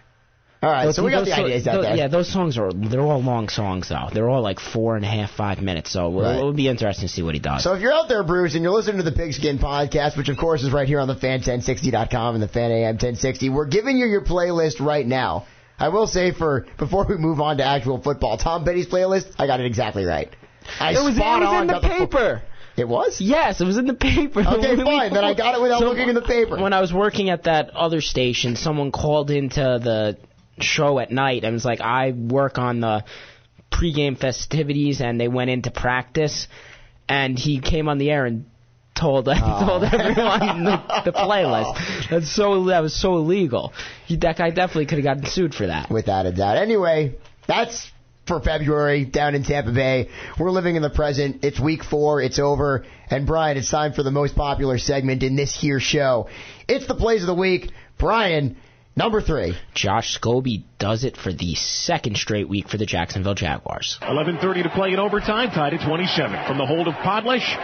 All 0.65 0.71
right, 0.71 0.85
Those- 0.85 0.95
so 0.95 1.05
we 1.05 1.11
got 1.11 1.25
the 1.25 1.33
so- 1.35 1.45
ideas 1.45 1.67
out 1.67 1.75
tho- 1.75 1.83
there. 1.83 1.97
Yeah, 1.97 2.07
those 2.07 2.29
songs 2.29 2.57
are 2.57 2.73
they're 2.73 3.01
all 3.03 3.21
long 3.21 3.49
songs 3.49 3.88
though. 3.88 4.09
They're 4.12 4.29
all 4.31 4.43
like 4.43 4.61
four 4.61 4.95
and 4.95 5.05
a 5.05 5.09
half, 5.09 5.33
five 5.33 5.61
minutes. 5.61 5.91
So 5.91 6.09
Right. 6.21 6.37
it'll 6.37 6.53
be 6.53 6.69
interesting 6.69 7.09
to 7.09 7.12
see 7.12 7.21
what 7.23 7.35
he 7.35 7.41
does. 7.41 7.65
So 7.65 7.75
if 7.75 7.81
you're 7.83 7.93
out 7.93 8.09
there, 8.09 8.23
Bruce, 8.23 8.55
and 8.55 8.62
you're 8.62 8.73
listening 8.73 8.99
to 8.99 9.03
the 9.03 9.11
Pigskin 9.11 9.59
Podcast, 9.59 10.17
which 10.17 10.29
of 10.29 10.37
course 10.37 10.62
is 10.62 10.71
right 10.71 10.87
here 10.87 11.01
on 11.01 11.09
the 11.09 11.17
Fan1060.com 11.17 12.35
and 12.37 12.43
the 12.43 12.47
Fan 12.47 12.71
AM 12.71 12.95
1060, 12.97 13.49
we're 13.49 13.67
giving 13.67 13.99
you 13.99 14.07
your 14.07 14.21
playlist 14.23 14.81
right 14.81 15.05
now. 15.07 15.47
I 15.83 15.88
will 15.88 16.07
say 16.07 16.31
for 16.31 16.64
before 16.79 17.05
we 17.09 17.16
move 17.16 17.40
on 17.40 17.57
to 17.57 17.64
actual 17.64 18.01
football, 18.01 18.38
Tom 18.38 18.64
Petty's 18.64 18.87
playlist, 18.87 19.33
I 19.37 19.49
got 19.49 19.59
it 19.59 19.66
exactly 19.66 20.05
right. 20.05 20.35
I 20.79 20.92
it 20.92 21.03
was, 21.03 21.16
spot 21.16 21.42
it 21.42 21.47
was 21.47 21.55
on 21.55 21.62
in 21.62 21.66
the 21.66 21.81
paper. 21.81 22.42
it 22.77 22.87
was. 22.87 23.21
Yes, 23.21 23.61
it 23.61 23.64
was 23.64 23.79
in 23.79 23.87
the 23.87 23.95
paper. 23.95 24.42
Okay, 24.47 24.77
fine. 24.77 25.12
Then 25.12 25.25
I 25.25 25.35
got 25.35 25.57
it 25.57 25.61
without 25.61 25.81
So, 25.81 25.88
looking 25.88 26.09
in 26.09 26.14
the 26.14 26.23
paper. 26.23 26.57
When 26.57 26.73
I 26.73 26.81
was 26.81 26.92
working 26.92 27.31
at 27.31 27.45
that 27.45 27.71
other 27.71 28.01
station, 28.01 28.55
someone 28.55 28.92
called 28.92 29.33
into 29.33 29.61
the 29.61 30.18
show 30.61 31.01
at 31.01 31.11
night 31.11 31.42
and 31.42 31.53
was 31.53 31.64
like, 31.64 31.81
"I 31.81 32.12
work 32.12 32.59
on 32.59 32.79
the 32.79 33.05
pregame 33.73 34.16
festivities," 34.16 35.01
and 35.01 35.21
they 35.21 35.27
went 35.27 35.51
into 35.51 35.73
practice, 35.73 36.47
and 37.09 37.37
he 37.37 37.59
came 37.59 37.88
on 37.88 37.99
the 37.99 38.12
air 38.12 38.25
and 38.25 38.45
told 38.94 39.28
oh. 39.31 39.66
told 39.66 39.85
everyone 39.85 40.64
the, 40.64 41.02
the 41.05 41.12
oh. 41.14 41.28
playlist. 41.28 42.11
That's 42.11 42.35
so 42.35 42.64
that 42.66 42.81
was 42.81 42.94
so 42.94 43.16
illegal. 43.16 43.72
He, 44.07 44.16
that 44.16 44.38
guy 44.38 44.50
definitely 44.50 44.87
could 44.87 44.98
have 44.98 45.05
gotten 45.05 45.26
sued 45.26 45.55
for 45.55 45.66
that. 45.66 45.90
Without 45.90 46.26
a 46.26 46.33
doubt. 46.33 46.57
Anyway, 46.57 47.16
that's 47.46 47.90
for 48.26 48.40
February 48.40 49.05
down 49.05 49.35
in 49.35 49.44
Tampa 49.44 49.72
Bay. 49.72 50.09
We're 50.38 50.50
living 50.50 50.76
in 50.76 50.83
the 50.83 50.90
present. 50.90 51.44
It's 51.44 51.59
week 51.59 51.83
four. 51.83 52.20
It's 52.20 52.38
over. 52.38 52.85
And 53.11 53.26
Brian, 53.26 53.57
it's 53.57 53.70
time 53.70 53.92
for 53.92 54.02
the 54.02 54.11
most 54.11 54.37
popular 54.37 54.78
segment 54.78 55.22
in 55.22 55.37
this 55.37 55.59
here 55.59 55.81
show. 55.81 56.28
It's 56.68 56.87
the 56.87 56.94
plays 56.94 57.22
of 57.22 57.26
the 57.26 57.35
week. 57.35 57.70
Brian, 57.98 58.57
number 58.96 59.20
three. 59.20 59.57
Josh 59.74 60.18
Scobee 60.18 60.64
does 60.78 61.05
it 61.05 61.16
for 61.16 61.33
the 61.33 61.55
second 61.55 62.16
straight 62.16 62.48
week 62.48 62.68
for 62.68 62.78
the 62.78 62.87
Jacksonville 62.87 63.35
Jaguars. 63.35 63.98
11.30 64.02 64.62
to 64.62 64.70
play 64.70 64.92
in 64.92 64.98
overtime, 64.98 65.50
tied 65.50 65.74
at 65.74 65.87
27. 65.87 66.46
From 66.46 66.59
the 66.59 66.66
hold 66.66 66.88
of 66.88 66.94
Podlesh, 66.94 67.57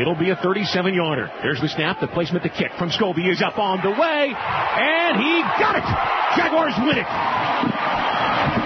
it'll 0.00 0.14
be 0.14 0.30
a 0.30 0.36
37 0.36 0.94
yarder. 0.94 1.30
There's 1.42 1.60
the 1.60 1.68
snap, 1.68 2.00
the 2.00 2.08
placement, 2.08 2.42
the 2.42 2.50
kick 2.50 2.72
from 2.78 2.90
Scobee 2.90 3.30
is 3.30 3.42
up 3.42 3.58
on 3.58 3.80
the 3.82 3.90
way, 3.90 4.32
and 4.34 5.16
he 5.20 5.42
got 5.58 5.76
it! 5.76 5.84
Jaguars 6.36 6.74
win 6.78 6.98
it! 6.98 7.08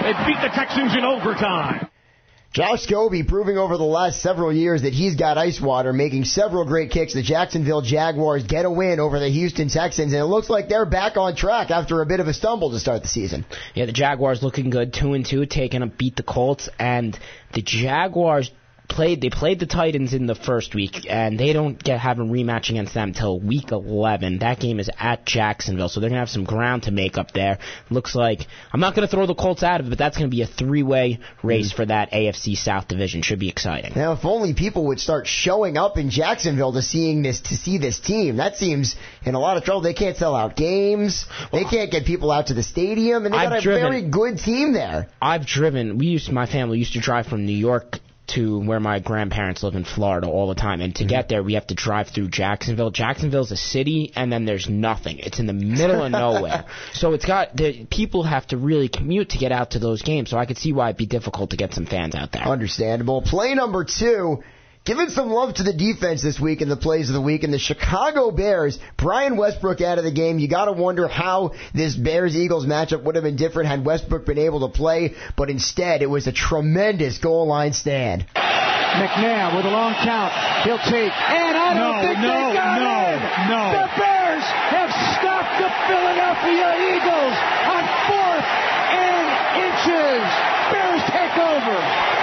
They 0.03 0.13
beat 0.25 0.41
the 0.41 0.51
Texans 0.53 0.95
in 0.95 1.03
overtime. 1.03 1.89
Josh 2.53 2.85
Scobee 2.85 3.27
proving 3.27 3.57
over 3.57 3.77
the 3.77 3.83
last 3.83 4.21
several 4.21 4.53
years 4.53 4.83
that 4.83 4.93
he's 4.93 5.15
got 5.15 5.39
ice 5.39 5.59
water, 5.59 5.91
making 5.91 6.25
several 6.25 6.65
great 6.65 6.91
kicks. 6.91 7.15
The 7.15 7.23
Jacksonville 7.23 7.81
Jaguars 7.81 8.43
get 8.43 8.65
a 8.65 8.69
win 8.69 8.99
over 8.99 9.19
the 9.19 9.29
Houston 9.29 9.69
Texans, 9.69 10.13
and 10.13 10.21
it 10.21 10.25
looks 10.25 10.51
like 10.51 10.69
they're 10.69 10.85
back 10.85 11.17
on 11.17 11.35
track 11.35 11.71
after 11.71 12.03
a 12.03 12.05
bit 12.05 12.19
of 12.19 12.27
a 12.27 12.33
stumble 12.33 12.69
to 12.69 12.79
start 12.79 13.01
the 13.01 13.07
season. 13.07 13.43
Yeah, 13.73 13.87
the 13.87 13.91
Jaguars 13.91 14.43
looking 14.43 14.69
good, 14.69 14.93
two 14.93 15.13
and 15.13 15.25
two, 15.25 15.47
taking 15.47 15.81
a 15.81 15.87
beat 15.87 16.15
the 16.15 16.21
Colts, 16.21 16.69
and 16.77 17.17
the 17.53 17.63
Jaguars 17.63 18.51
played. 18.87 19.21
They 19.21 19.29
played 19.29 19.59
the 19.59 19.65
Titans 19.65 20.13
in 20.13 20.25
the 20.25 20.35
first 20.35 20.75
week, 20.75 21.07
and 21.09 21.39
they 21.39 21.53
don't 21.53 21.81
get 21.81 21.99
have 21.99 22.19
a 22.19 22.23
rematch 22.23 22.69
against 22.69 22.93
them 22.93 23.13
till 23.13 23.39
week 23.39 23.71
11. 23.71 24.39
That 24.39 24.59
game 24.59 24.79
is 24.79 24.89
at 24.99 25.25
Jacksonville, 25.25 25.89
so 25.89 25.99
they're 25.99 26.09
gonna 26.09 26.19
have 26.19 26.29
some 26.29 26.43
ground 26.43 26.83
to 26.83 26.91
make 26.91 27.17
up 27.17 27.31
there. 27.31 27.59
Looks 27.89 28.15
like 28.15 28.47
I'm 28.71 28.79
not 28.79 28.95
gonna 28.95 29.07
throw 29.07 29.25
the 29.25 29.35
Colts 29.35 29.63
out 29.63 29.79
of 29.79 29.87
it, 29.87 29.89
but 29.89 29.97
that's 29.97 30.17
gonna 30.17 30.29
be 30.29 30.41
a 30.41 30.47
three-way 30.47 31.19
race 31.41 31.73
mm. 31.73 31.75
for 31.75 31.85
that 31.85 32.11
AFC 32.11 32.55
South 32.55 32.87
division. 32.87 33.21
Should 33.21 33.39
be 33.39 33.49
exciting. 33.49 33.93
Now, 33.95 34.13
if 34.13 34.25
only 34.25 34.53
people 34.53 34.87
would 34.87 34.99
start 34.99 35.27
showing 35.27 35.77
up 35.77 35.97
in 35.97 36.09
Jacksonville 36.09 36.73
to 36.73 36.81
seeing 36.81 37.23
this 37.23 37.41
to 37.41 37.55
see 37.55 37.77
this 37.77 37.99
team. 37.99 38.37
That 38.37 38.57
seems 38.57 38.95
in 39.25 39.35
a 39.35 39.39
lot 39.39 39.57
of 39.57 39.63
trouble. 39.63 39.81
They 39.81 39.93
can't 39.93 40.17
sell 40.17 40.35
out 40.35 40.55
games. 40.55 41.25
They 41.51 41.63
can't 41.63 41.91
get 41.91 42.05
people 42.05 42.31
out 42.31 42.47
to 42.47 42.53
the 42.53 42.63
stadium, 42.63 43.25
and 43.25 43.33
they 43.33 43.37
I've 43.37 43.49
got 43.49 43.59
a 43.59 43.61
driven- 43.61 43.81
very 43.81 44.01
good 44.09 44.39
team 44.39 44.73
there. 44.73 45.07
I've 45.21 45.45
driven. 45.45 45.97
We 45.97 46.07
used 46.07 46.31
my 46.31 46.45
family 46.45 46.79
used 46.79 46.93
to 46.93 46.99
drive 46.99 47.27
from 47.27 47.45
New 47.45 47.53
York 47.57 47.99
to 48.35 48.59
where 48.59 48.79
my 48.79 48.99
grandparents 48.99 49.63
live 49.63 49.75
in 49.75 49.83
Florida 49.83 50.27
all 50.27 50.47
the 50.47 50.55
time, 50.55 50.81
and 50.81 50.95
to 50.95 51.05
get 51.05 51.25
mm-hmm. 51.25 51.27
there 51.29 51.43
we 51.43 51.53
have 51.53 51.67
to 51.67 51.75
drive 51.75 52.09
through 52.09 52.29
Jacksonville. 52.29 52.91
Jacksonville's 52.91 53.51
a 53.51 53.57
city, 53.57 54.11
and 54.15 54.31
then 54.31 54.45
there's 54.45 54.69
nothing. 54.69 55.19
It's 55.19 55.39
in 55.39 55.47
the 55.47 55.53
middle 55.53 56.03
of 56.03 56.11
nowhere, 56.11 56.65
so 56.93 57.13
it's 57.13 57.25
got 57.25 57.55
the 57.55 57.85
people 57.89 58.23
have 58.23 58.47
to 58.47 58.57
really 58.57 58.89
commute 58.89 59.29
to 59.29 59.37
get 59.37 59.51
out 59.51 59.71
to 59.71 59.79
those 59.79 60.01
games. 60.01 60.29
So 60.29 60.37
I 60.37 60.45
could 60.45 60.57
see 60.57 60.73
why 60.73 60.89
it'd 60.89 60.97
be 60.97 61.05
difficult 61.05 61.51
to 61.51 61.57
get 61.57 61.73
some 61.73 61.85
fans 61.85 62.15
out 62.15 62.31
there. 62.31 62.43
Understandable. 62.43 63.21
Play 63.21 63.53
number 63.53 63.83
two. 63.83 64.43
Giving 64.85 65.07
some 65.07 65.29
love 65.29 65.55
to 65.55 65.63
the 65.63 65.71
defense 65.71 66.21
this 66.21 66.37
week 66.41 66.61
in 66.61 66.67
the 66.67 66.75
plays 66.75 67.07
of 67.07 67.13
the 67.15 67.21
week. 67.21 67.43
And 67.43 67.53
the 67.53 67.59
Chicago 67.59 68.31
Bears, 68.31 68.77
Brian 68.97 69.37
Westbrook 69.37 69.79
out 69.79 69.97
of 69.97 70.03
the 70.03 70.11
game. 70.11 70.39
You 70.39 70.49
got 70.49 70.65
to 70.65 70.73
wonder 70.73 71.07
how 71.07 71.53
this 71.73 71.95
Bears 71.95 72.35
Eagles 72.35 72.65
matchup 72.65 73.03
would 73.03 73.15
have 73.15 73.23
been 73.23 73.37
different 73.37 73.69
had 73.69 73.85
Westbrook 73.85 74.25
been 74.25 74.37
able 74.39 74.67
to 74.67 74.75
play. 74.75 75.15
But 75.37 75.49
instead, 75.49 76.01
it 76.01 76.09
was 76.09 76.27
a 76.27 76.33
tremendous 76.33 77.17
goal 77.19 77.47
line 77.47 77.71
stand. 77.71 78.25
McNair 78.35 79.55
with 79.55 79.63
a 79.65 79.71
long 79.71 79.95
count. 80.03 80.33
He'll 80.67 80.77
take. 80.83 81.15
And 81.15 81.55
I 81.55 81.71
don't 81.71 81.79
No, 81.79 82.03
think 82.03 82.19
no, 82.19 82.27
they 82.27 82.51
got 82.51 82.75
no, 82.75 82.91
in. 83.07 83.17
no. 83.55 83.63
The 83.71 83.87
Bears 83.95 84.43
have 84.67 84.91
stopped 85.15 85.63
the 85.63 85.71
Philadelphia 85.87 86.67
Eagles 86.91 87.35
on 87.71 87.83
fourth 88.11 88.47
and 88.99 89.25
inches. 89.63 90.27
Bears 90.75 91.01
take 91.07 91.35
over 91.39 91.71
on 91.79 92.19
downs. 92.19 92.22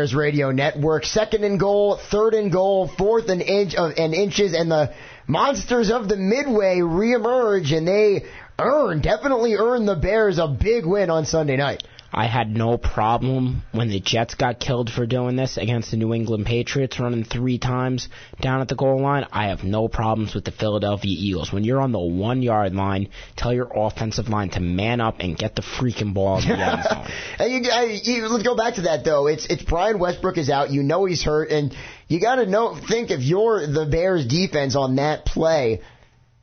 Bears 0.00 0.14
Radio 0.14 0.50
Network, 0.50 1.04
second 1.04 1.44
and 1.44 1.60
goal, 1.60 2.00
third 2.10 2.32
and 2.32 2.50
goal, 2.50 2.88
fourth 2.88 3.28
and 3.28 3.42
inch 3.42 3.74
of 3.74 3.92
and 3.98 4.14
inches, 4.14 4.54
and 4.54 4.70
the 4.70 4.94
monsters 5.26 5.90
of 5.90 6.08
the 6.08 6.16
Midway 6.16 6.78
reemerge, 6.78 7.76
and 7.76 7.86
they 7.86 8.24
earn, 8.58 9.02
definitely 9.02 9.56
earn 9.56 9.84
the 9.84 9.96
Bears 9.96 10.38
a 10.38 10.48
big 10.48 10.86
win 10.86 11.10
on 11.10 11.26
Sunday 11.26 11.58
night. 11.58 11.82
I 12.12 12.26
had 12.26 12.54
no 12.54 12.76
problem 12.76 13.62
when 13.70 13.88
the 13.88 14.00
Jets 14.00 14.34
got 14.34 14.58
killed 14.58 14.90
for 14.90 15.06
doing 15.06 15.36
this 15.36 15.56
against 15.56 15.92
the 15.92 15.96
New 15.96 16.12
England 16.12 16.44
Patriots, 16.44 16.98
running 16.98 17.22
three 17.22 17.58
times 17.58 18.08
down 18.40 18.60
at 18.60 18.68
the 18.68 18.74
goal 18.74 19.00
line. 19.00 19.26
I 19.30 19.48
have 19.48 19.62
no 19.62 19.86
problems 19.86 20.34
with 20.34 20.44
the 20.44 20.50
Philadelphia 20.50 21.14
Eagles. 21.16 21.52
When 21.52 21.62
you're 21.62 21.80
on 21.80 21.92
the 21.92 22.00
one 22.00 22.42
yard 22.42 22.74
line, 22.74 23.10
tell 23.36 23.54
your 23.54 23.70
offensive 23.72 24.28
line 24.28 24.50
to 24.50 24.60
man 24.60 25.00
up 25.00 25.20
and 25.20 25.38
get 25.38 25.54
the 25.54 25.62
freaking 25.62 26.12
ball 26.12 26.38
in 26.42 26.48
the 26.48 26.58
end 26.58 26.82
zone. 26.90 27.06
And 27.38 27.64
you, 27.64 27.70
I, 27.70 27.84
you, 28.02 28.26
let's 28.26 28.44
go 28.44 28.56
back 28.56 28.74
to 28.74 28.82
that 28.82 29.04
though. 29.04 29.28
It's 29.28 29.46
it's 29.46 29.62
Brian 29.62 30.00
Westbrook 30.00 30.36
is 30.36 30.50
out. 30.50 30.70
You 30.70 30.82
know 30.82 31.04
he's 31.04 31.22
hurt, 31.22 31.50
and 31.50 31.72
you 32.08 32.20
got 32.20 32.36
to 32.36 32.46
know 32.46 32.76
think 32.76 33.12
if 33.12 33.20
you're 33.20 33.66
the 33.68 33.86
Bears 33.86 34.26
defense 34.26 34.74
on 34.74 34.96
that 34.96 35.24
play, 35.26 35.80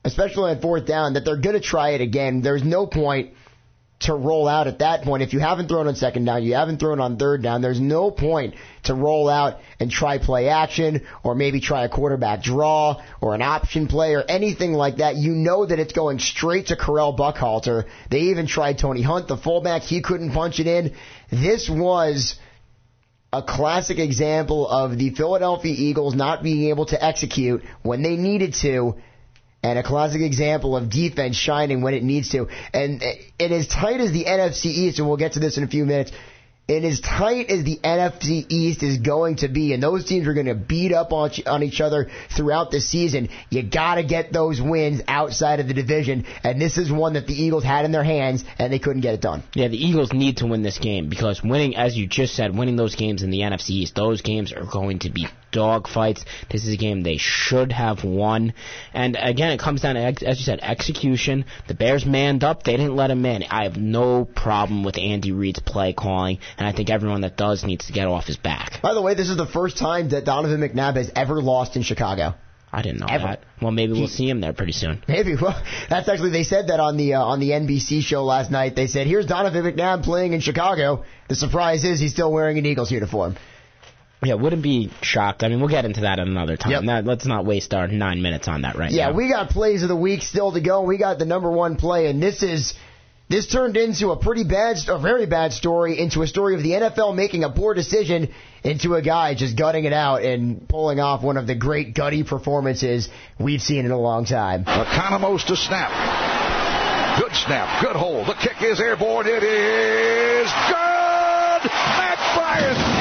especially 0.05 0.51
on 0.51 0.61
fourth 0.61 0.85
down, 0.85 1.15
that 1.15 1.25
they're 1.25 1.41
going 1.41 1.55
to 1.55 1.61
try 1.61 1.89
it 1.89 1.99
again. 1.99 2.41
There's 2.41 2.63
no 2.63 2.87
point 2.87 3.33
to 3.99 4.13
roll 4.13 4.47
out 4.47 4.67
at 4.67 4.79
that 4.79 5.01
point. 5.01 5.23
If 5.23 5.33
you 5.33 5.39
haven't 5.39 5.69
thrown 5.69 5.87
on 5.87 5.95
second 5.95 6.25
down, 6.25 6.43
you 6.43 6.53
haven't 6.53 6.79
thrown 6.79 6.99
on 6.99 7.17
third 7.17 7.41
down, 7.41 7.61
there's 7.61 7.79
no 7.79 8.11
point 8.11 8.53
to 8.83 8.93
roll 8.93 9.27
out 9.27 9.59
and 9.79 9.89
try 9.89 10.19
play 10.19 10.49
action 10.49 11.05
or 11.23 11.33
maybe 11.33 11.59
try 11.59 11.83
a 11.83 11.89
quarterback 11.89 12.43
draw 12.43 13.01
or 13.21 13.33
an 13.33 13.41
option 13.41 13.87
play 13.87 14.13
or 14.13 14.23
anything 14.23 14.73
like 14.73 14.97
that. 14.97 15.15
You 15.15 15.33
know 15.33 15.65
that 15.65 15.79
it's 15.79 15.93
going 15.93 16.19
straight 16.19 16.67
to 16.67 16.75
Correll 16.75 17.17
Buckhalter. 17.17 17.85
They 18.11 18.21
even 18.21 18.45
tried 18.45 18.77
Tony 18.77 19.01
Hunt, 19.01 19.27
the 19.27 19.37
fullback. 19.37 19.81
He 19.81 20.01
couldn't 20.01 20.31
punch 20.31 20.59
it 20.59 20.67
in. 20.67 20.93
This 21.31 21.67
was 21.67 22.39
a 23.33 23.41
classic 23.41 23.97
example 23.97 24.67
of 24.67 24.97
the 24.97 25.09
Philadelphia 25.09 25.73
Eagles 25.75 26.15
not 26.15 26.43
being 26.43 26.69
able 26.69 26.85
to 26.85 27.03
execute 27.03 27.63
when 27.81 28.03
they 28.03 28.15
needed 28.15 28.53
to 28.61 28.95
and 29.67 29.79
a 29.79 29.83
classic 29.83 30.21
example 30.21 30.77
of 30.77 30.89
defense 30.89 31.35
shining 31.35 31.81
when 31.81 31.93
it 31.93 32.03
needs 32.03 32.29
to. 32.29 32.47
And 32.73 33.01
it 33.01 33.51
as 33.51 33.67
tight 33.67 33.99
as 33.99 34.11
the 34.11 34.25
NFC 34.25 34.65
East, 34.67 34.99
and 34.99 35.07
we'll 35.07 35.17
get 35.17 35.33
to 35.33 35.39
this 35.39 35.57
in 35.57 35.63
a 35.63 35.67
few 35.67 35.85
minutes, 35.85 36.11
and 36.69 36.83
as 36.83 36.99
tight 36.99 37.49
as 37.49 37.63
the 37.63 37.77
NFC 37.81 38.45
East 38.49 38.83
is 38.83 38.97
going 38.97 39.37
to 39.37 39.47
be, 39.47 39.73
and 39.73 39.81
those 39.81 40.03
teams 40.03 40.27
are 40.27 40.33
going 40.33 40.47
to 40.47 40.55
beat 40.55 40.91
up 40.91 41.13
on, 41.13 41.31
on 41.45 41.63
each 41.63 41.79
other 41.79 42.09
throughout 42.35 42.71
the 42.71 42.81
season, 42.81 43.29
you 43.49 43.63
got 43.63 43.95
to 43.95 44.03
get 44.03 44.33
those 44.33 44.61
wins 44.61 45.01
outside 45.07 45.61
of 45.61 45.69
the 45.69 45.73
division. 45.73 46.25
And 46.43 46.59
this 46.61 46.77
is 46.77 46.91
one 46.91 47.13
that 47.13 47.25
the 47.25 47.41
Eagles 47.41 47.63
had 47.63 47.85
in 47.85 47.93
their 47.93 48.03
hands, 48.03 48.43
and 48.59 48.71
they 48.71 48.79
couldn't 48.79 49.01
get 49.01 49.13
it 49.13 49.21
done. 49.21 49.43
Yeah, 49.53 49.69
the 49.69 49.77
Eagles 49.77 50.11
need 50.11 50.37
to 50.37 50.47
win 50.47 50.61
this 50.61 50.77
game 50.77 51.07
because 51.07 51.41
winning, 51.41 51.77
as 51.77 51.97
you 51.97 52.05
just 52.05 52.35
said, 52.35 52.57
winning 52.57 52.75
those 52.75 52.95
games 52.95 53.23
in 53.23 53.29
the 53.29 53.39
NFC 53.39 53.69
East, 53.69 53.95
those 53.95 54.21
games 54.21 54.51
are 54.51 54.65
going 54.65 54.99
to 54.99 55.09
be 55.09 55.27
dog 55.57 55.87
fights. 55.87 56.23
This 56.51 56.65
is 56.65 56.73
a 56.73 56.77
game 56.77 57.01
they 57.01 57.17
should 57.17 57.71
have 57.71 58.03
won. 58.03 58.53
And 58.93 59.17
again, 59.19 59.51
it 59.51 59.59
comes 59.59 59.81
down 59.81 59.95
to, 59.95 60.01
as 60.01 60.39
you 60.39 60.45
said, 60.45 60.59
execution. 60.61 61.45
The 61.67 61.73
Bears 61.73 62.05
manned 62.05 62.43
up. 62.43 62.61
They 62.61 62.77
didn't 62.77 62.95
let 62.95 63.07
them 63.07 63.25
in. 63.25 63.43
I 63.43 63.63
have 63.63 63.75
no 63.75 64.23
problem 64.23 64.83
with 64.83 64.99
Andy 64.99 65.31
Reid's 65.31 65.59
play 65.59 65.93
calling, 65.93 66.37
and 66.57 66.67
I 66.67 66.73
think 66.73 66.91
everyone 66.91 67.21
that 67.21 67.35
does 67.37 67.63
needs 67.63 67.87
to 67.87 67.93
get 67.93 68.07
off 68.07 68.25
his 68.27 68.37
back. 68.37 68.81
By 68.83 68.93
the 68.93 69.01
way, 69.01 69.15
this 69.15 69.29
is 69.29 69.37
the 69.37 69.47
first 69.47 69.77
time 69.77 70.09
that 70.09 70.25
Donovan 70.25 70.61
McNabb 70.61 70.95
has 70.95 71.11
ever 71.15 71.41
lost 71.41 71.75
in 71.75 71.81
Chicago. 71.81 72.35
I 72.71 72.81
didn't 72.81 72.99
know 72.99 73.07
Ever. 73.09 73.23
that. 73.23 73.43
Well, 73.61 73.71
maybe 73.71 73.93
we'll 73.93 74.09
see 74.09 74.29
him 74.29 74.41
there 74.41 74.53
pretty 74.53 74.73
soon. 74.73 75.01
Maybe. 75.07 75.35
Well, 75.41 75.59
that's 75.89 76.09
actually 76.09 76.31
they 76.31 76.43
said 76.43 76.67
that 76.67 76.79
on 76.79 76.97
the 76.97 77.13
uh, 77.13 77.23
on 77.23 77.39
the 77.39 77.51
NBC 77.51 78.01
show 78.01 78.23
last 78.25 78.51
night. 78.51 78.75
They 78.75 78.87
said, 78.87 79.07
"Here's 79.07 79.25
Donovan 79.25 79.63
McNabb 79.63 80.03
playing 80.03 80.33
in 80.33 80.41
Chicago." 80.41 81.05
The 81.29 81.35
surprise 81.35 81.83
is 81.85 81.99
he's 81.99 82.11
still 82.11 82.31
wearing 82.31 82.57
an 82.57 82.65
Eagles 82.65 82.91
uniform. 82.91 83.37
Yeah, 84.23 84.33
wouldn't 84.33 84.63
be 84.63 84.91
shocked. 85.01 85.43
I 85.43 85.47
mean, 85.47 85.59
we'll 85.59 85.69
get 85.69 85.85
into 85.85 86.01
that 86.01 86.17
another 86.19 86.57
time. 86.57 86.87
That, 86.87 87.05
let's 87.05 87.25
not 87.27 87.45
waste 87.45 87.73
our 87.73 87.87
nine 87.87 88.21
minutes 88.21 88.47
on 88.47 88.63
that 88.63 88.75
right 88.75 88.91
Yeah, 88.91 89.05
now. 89.05 89.11
Yeah, 89.11 89.15
we 89.17 89.29
got 89.29 89.49
plays 89.49 89.83
of 89.83 89.89
the 89.89 89.95
week 89.95 90.23
still 90.23 90.51
to 90.53 90.61
go. 90.61 90.81
We 90.81 90.97
got 90.97 91.19
the 91.19 91.25
number 91.25 91.51
one 91.51 91.75
play, 91.75 92.07
and 92.07 92.21
this 92.21 92.41
is 92.41 92.73
this 93.29 93.45
turned 93.45 93.75
into 93.75 94.11
a 94.11 94.17
pretty 94.17 94.43
bad, 94.45 94.77
a 94.87 94.97
very 94.97 95.25
bad 95.25 95.51
story, 95.51 95.99
into 95.99 96.21
a 96.21 96.27
story 96.27 96.55
of 96.55 96.63
the 96.63 96.71
NFL 96.71 97.13
making 97.13 97.43
a 97.43 97.49
poor 97.49 97.73
decision, 97.73 98.33
into 98.63 98.95
a 98.95 99.01
guy 99.01 99.35
just 99.35 99.57
gutting 99.57 99.83
it 99.83 99.93
out 99.93 100.23
and 100.23 100.67
pulling 100.67 100.99
off 100.99 101.21
one 101.21 101.37
of 101.37 101.45
the 101.45 101.55
great 101.55 101.93
gutty 101.93 102.23
performances 102.23 103.09
we've 103.37 103.61
seen 103.61 103.85
in 103.85 103.91
a 103.91 103.99
long 103.99 104.25
time. 104.25 104.63
Economos 104.63 105.45
to 105.45 105.55
snap. 105.57 107.19
Good 107.19 107.35
snap. 107.35 107.83
Good 107.83 107.95
hold. 107.95 108.27
The 108.27 108.33
kick 108.35 108.61
is 108.61 108.79
airborne. 108.79 109.27
It 109.27 109.43
is 109.43 110.49
good. 110.69 111.69
Matt 111.97 112.17
Bryant 112.35 112.96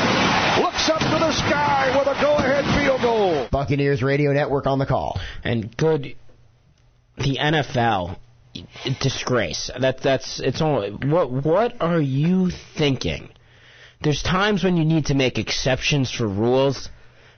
Buccaneers 3.57 4.03
Radio 4.03 4.35
Network 4.35 4.66
on 4.66 4.79
the 4.79 4.85
call. 4.85 5.19
And 5.42 5.75
good, 5.75 6.14
the 7.16 7.38
NFL 7.40 8.19
disgrace. 9.01 9.71
That 9.81 10.03
that's 10.03 10.40
it's 10.40 10.61
all. 10.61 10.87
What 10.90 11.33
what 11.33 11.81
are 11.81 12.01
you 12.01 12.51
thinking? 12.77 13.31
There's 14.03 14.23
times 14.23 14.62
when 14.62 14.77
you 14.77 14.85
need 14.85 15.07
to 15.07 15.14
make 15.14 15.38
exceptions 15.38 16.11
for 16.11 16.29
rules. 16.29 16.90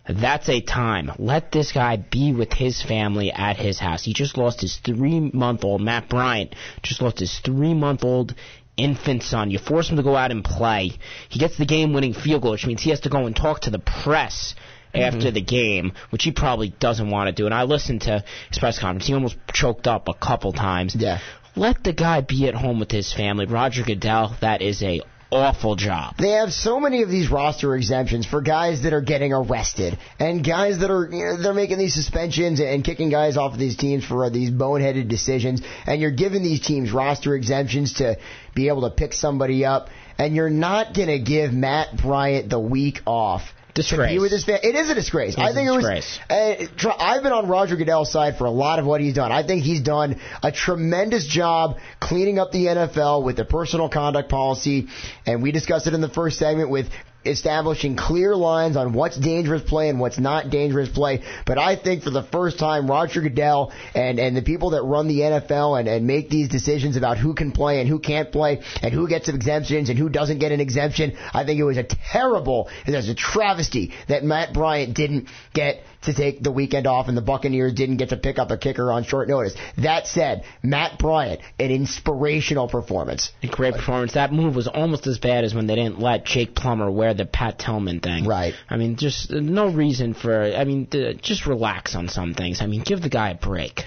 That's 0.09 0.49
a 0.49 0.61
time. 0.61 1.13
Let 1.19 1.53
this 1.53 1.71
guy 1.71 1.99
be 1.99 2.33
with 2.33 2.53
his 2.53 2.83
family 2.83 3.31
at 3.31 3.57
his 3.57 3.79
house. 3.79 4.03
He 4.03 4.13
just 4.13 4.37
lost 4.37 4.61
his 4.61 4.77
three 4.79 5.21
month 5.21 5.63
old, 5.63 5.81
Matt 5.81 6.09
Bryant, 6.09 6.57
just 6.83 7.01
lost 7.01 7.21
his 7.21 7.39
three 7.39 7.75
month 7.75 8.03
old 8.03 8.35
infant 8.77 9.23
son. 9.23 9.53
You 9.53 9.61
force 9.61 9.89
him 9.89 9.99
to 9.99 10.03
go 10.03 10.17
out 10.17 10.33
and 10.33 10.43
play. 10.43 10.99
He 11.29 11.39
gets 11.39 11.59
the 11.59 11.67
game 11.67 11.93
winning 11.93 12.15
field 12.15 12.43
goal, 12.43 12.53
which 12.53 12.67
means 12.67 12.83
he 12.83 12.91
has 12.91 13.01
to 13.01 13.09
go 13.09 13.27
and 13.27 13.37
talk 13.37 13.61
to 13.61 13.71
the 13.71 13.79
press 13.79 14.57
Mm-hmm. 14.95 15.17
after 15.17 15.31
the 15.31 15.43
game, 15.43 15.93
which 16.09 16.25
he 16.25 16.33
probably 16.33 16.71
doesn't 16.71 17.11
want 17.11 17.29
to 17.29 17.33
do. 17.33 17.45
And 17.45 17.55
I 17.55 17.65
listened 17.65 18.03
to 18.03 18.25
his 18.49 18.59
press 18.59 18.79
conference. 18.79 19.07
He 19.07 19.13
almost 19.13 19.37
choked 19.53 19.87
up 19.87 20.09
a 20.09 20.15
couple 20.15 20.55
times. 20.55 20.97
Yeah. 20.97 21.19
Let 21.57 21.85
the 21.85 21.93
guy 21.93 22.23
be 22.23 22.49
at 22.49 22.55
home 22.55 22.81
with 22.81 22.91
his 22.91 23.13
family. 23.13 23.45
Roger 23.45 23.83
Goodell, 23.85 24.35
that 24.41 24.63
is 24.63 24.83
a 24.83 25.03
awful 25.31 25.77
job. 25.77 26.17
They 26.17 26.31
have 26.31 26.53
so 26.53 26.81
many 26.81 27.03
of 27.03 27.11
these 27.11 27.31
roster 27.31 27.75
exemptions 27.77 28.27
for 28.27 28.41
guys 28.41 28.83
that 28.85 28.93
are 28.93 29.03
getting 29.03 29.33
arrested 29.33 29.99
and 30.19 30.43
guys 30.45 30.79
that 30.79 30.91
are 30.91 31.09
you 31.11 31.25
know, 31.25 31.43
they're 31.43 31.55
making 31.55 31.79
these 31.79 31.95
suspensions 31.95 32.61
and 32.61 32.83
kicking 32.83 33.11
guys 33.11 33.37
off 33.37 33.53
of 33.53 33.59
these 33.59 33.77
teams 33.77 34.05
for 34.05 34.25
uh, 34.25 34.31
these 34.31 34.51
boneheaded 34.51 35.09
decisions 35.09 35.61
and 35.87 36.01
you're 36.01 36.11
giving 36.11 36.43
these 36.43 36.61
teams 36.61 36.93
roster 36.93 37.35
exemptions 37.35 37.95
to 37.95 38.17
be 38.55 38.69
able 38.69 38.89
to 38.89 38.91
pick 38.91 39.13
somebody 39.13 39.65
up 39.65 39.91
and 40.17 40.35
you're 40.35 40.51
not 40.51 40.95
going 40.95 41.09
to 41.09 41.19
give 41.19 41.53
Matt 41.53 41.97
Bryant 41.97 42.49
the 42.49 42.59
week 42.59 43.01
off. 43.07 43.43
Disgrace. 43.79 44.11
Be 44.11 44.19
with 44.19 44.33
his 44.33 44.45
fa- 44.45 44.67
it 44.67 44.75
is 44.75 44.91
a 44.91 44.95
disgrace. 44.95 45.35
It 45.35 45.41
I 45.41 45.55
think 45.55 45.69
it 45.69 45.71
was. 45.71 46.19
Uh, 46.29 46.95
I've 46.99 47.23
been 47.23 47.31
on 47.31 47.47
Roger 47.47 47.77
Goodell's 47.77 48.11
side 48.11 48.37
for 48.37 48.45
a 48.45 48.51
lot 48.51 48.81
of 48.81 48.87
what 48.87 49.01
he's 49.01 49.15
done. 49.15 49.31
I 49.31 49.47
think 49.47 49.63
he's 49.63 49.81
done 49.81 50.21
a 50.43 50.51
tremendous 50.51 51.25
job 51.25 51.77
cleaning 52.01 52.41
up 52.41 52.51
the 52.51 52.67
NFL 52.67 53.23
with 53.25 53.37
the 53.37 53.45
personal 53.45 53.89
conduct 53.89 54.31
policy, 54.31 54.89
and 55.27 55.45
we 55.45 55.53
discussed 55.53 55.87
it 55.87 55.95
in 55.95 56.01
the 56.01 56.09
first 56.09 56.41
segment 56.41 56.71
with 56.71 56.89
establishing 57.25 57.97
clear 57.97 58.35
lines 58.35 58.77
on 58.77 58.93
what's 58.93 59.17
dangerous 59.17 59.63
play 59.63 59.89
and 59.89 59.99
what's 60.01 60.19
not 60.19 60.51
dangerous 60.51 60.89
play. 60.89 61.23
But 61.47 61.59
I 61.59 61.77
think 61.77 62.03
for 62.03 62.11
the 62.11 62.23
first 62.23 62.59
time, 62.59 62.91
Roger 62.91 63.21
Goodell 63.21 63.73
and, 63.95 64.19
and 64.19 64.37
the 64.37 64.43
people 64.43 64.71
that 64.71 64.83
run 64.83 65.09
the 65.09 65.21
NFL 65.21 65.79
and, 65.79 65.89
and 65.89 66.07
make 66.07 66.31
these 66.31 66.49
decisions 66.49 66.97
about 66.97 67.19
who 67.19 67.35
can 67.35 67.53
play 67.53 67.81
and 67.81 67.89
who 67.89 67.99
can't 67.99 68.31
play 68.33 68.63
and 68.83 68.93
who 68.93 69.09
gets 69.09 69.29
exemptions 69.29 69.89
and 69.89 69.99
who 69.99 70.09
doesn't 70.09 70.39
get 70.39 70.53
an 70.53 70.61
exemption, 70.61 71.17
I 71.35 71.45
think 71.45 71.61
it 71.61 71.65
was 71.65 71.77
a 71.77 71.85
terrible, 71.85 72.69
it 72.87 72.95
was 72.95 73.09
a 73.09 73.15
travesty 73.15 73.93
that 74.09 74.25
Matt 74.25 74.53
Bryant 74.53 74.95
didn't 74.95 75.29
get 75.53 75.83
to 76.03 76.15
take 76.15 76.43
the 76.43 76.51
weekend 76.51 76.87
off 76.87 77.09
and 77.09 77.17
the 77.17 77.23
Buccaneers 77.23 77.75
didn't 77.75 77.97
get 77.97 78.11
to 78.11 78.17
pick 78.17 78.39
up 78.39 78.51
a 78.51 78.59
kicker 78.59 78.91
on 78.93 79.05
short 79.05 79.29
notice. 79.29 79.55
That 79.79 80.07
said, 80.07 80.45
Matt 80.63 80.99
Bryant, 80.99 81.41
an 81.59 81.71
inspirational 81.71 82.69
performance. 82.69 83.33
A 83.43 83.49
great 83.49 83.75
performance. 83.75 84.15
That 84.15 84.33
move 84.33 84.55
was 84.55 84.69
almost 84.69 85.07
as 85.07 85.19
bad 85.19 85.45
as 85.45 85.55
when 85.55 85.67
they 85.67 85.75
didn't 85.75 86.01
let 86.01 86.25
Jake 86.25 86.55
Plummer 86.55 86.91
wear 86.91 87.15
the 87.15 87.27
Pat 87.27 87.59
Tillman 87.59 88.01
thing. 88.01 88.27
Right. 88.27 88.55
I 88.69 88.77
mean, 88.77 88.97
just 88.97 89.31
no 89.31 89.71
reason 89.71 90.15
for. 90.15 90.55
I 90.55 90.65
mean, 90.65 90.89
just 91.21 91.47
relax 91.47 91.95
on 91.95 92.09
some 92.09 92.35
things. 92.35 92.61
I 92.61 92.67
mean, 92.67 92.83
give 92.85 93.03
the 93.03 93.09
guy 93.09 93.31
a 93.31 93.35
break. 93.35 93.85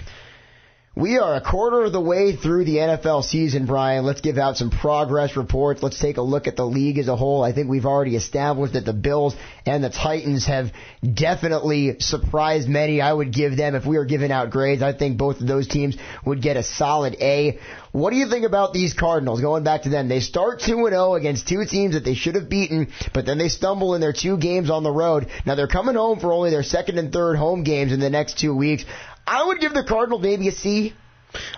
We 0.94 1.16
are 1.16 1.36
a 1.36 1.40
quarter 1.40 1.84
of 1.84 1.92
the 1.92 2.02
way 2.02 2.36
through 2.36 2.66
the 2.66 2.76
NFL 2.76 3.24
season, 3.24 3.64
Brian. 3.64 4.04
Let's 4.04 4.20
give 4.20 4.36
out 4.36 4.58
some 4.58 4.68
progress 4.70 5.38
reports. 5.38 5.82
Let's 5.82 5.98
take 5.98 6.18
a 6.18 6.22
look 6.22 6.46
at 6.46 6.56
the 6.56 6.66
league 6.66 6.98
as 6.98 7.08
a 7.08 7.16
whole. 7.16 7.42
I 7.42 7.54
think 7.54 7.70
we've 7.70 7.86
already 7.86 8.14
established 8.14 8.74
that 8.74 8.84
the 8.84 8.92
Bills 8.92 9.34
and 9.64 9.82
the 9.82 9.88
Titans 9.88 10.44
have 10.44 10.70
definitely 11.02 11.98
surprised 12.00 12.68
many. 12.68 13.00
I 13.00 13.10
would 13.10 13.32
give 13.32 13.56
them, 13.56 13.74
if 13.74 13.86
we 13.86 13.96
were 13.96 14.04
giving 14.04 14.30
out 14.30 14.50
grades, 14.50 14.82
I 14.82 14.92
think 14.92 15.16
both 15.16 15.40
of 15.40 15.46
those 15.46 15.66
teams 15.66 15.96
would 16.26 16.42
get 16.42 16.58
a 16.58 16.62
solid 16.62 17.16
A. 17.22 17.58
What 17.92 18.10
do 18.10 18.16
you 18.16 18.28
think 18.28 18.44
about 18.44 18.74
these 18.74 18.92
Cardinals? 18.92 19.40
Going 19.40 19.64
back 19.64 19.84
to 19.84 19.88
them, 19.88 20.08
they 20.08 20.20
start 20.20 20.60
2-0 20.60 21.18
against 21.18 21.48
two 21.48 21.64
teams 21.64 21.94
that 21.94 22.04
they 22.04 22.14
should 22.14 22.34
have 22.34 22.50
beaten, 22.50 22.92
but 23.14 23.24
then 23.24 23.38
they 23.38 23.48
stumble 23.48 23.94
in 23.94 24.02
their 24.02 24.12
two 24.12 24.36
games 24.36 24.68
on 24.68 24.82
the 24.82 24.92
road. 24.92 25.28
Now 25.46 25.54
they're 25.54 25.66
coming 25.68 25.94
home 25.94 26.20
for 26.20 26.32
only 26.34 26.50
their 26.50 26.62
second 26.62 26.98
and 26.98 27.10
third 27.10 27.36
home 27.36 27.64
games 27.64 27.92
in 27.92 28.00
the 28.00 28.10
next 28.10 28.38
two 28.38 28.54
weeks. 28.54 28.84
I 29.26 29.44
would 29.44 29.60
give 29.60 29.74
the 29.74 29.84
Cardinals 29.84 30.22
maybe 30.22 30.48
a 30.48 30.52
C. 30.52 30.94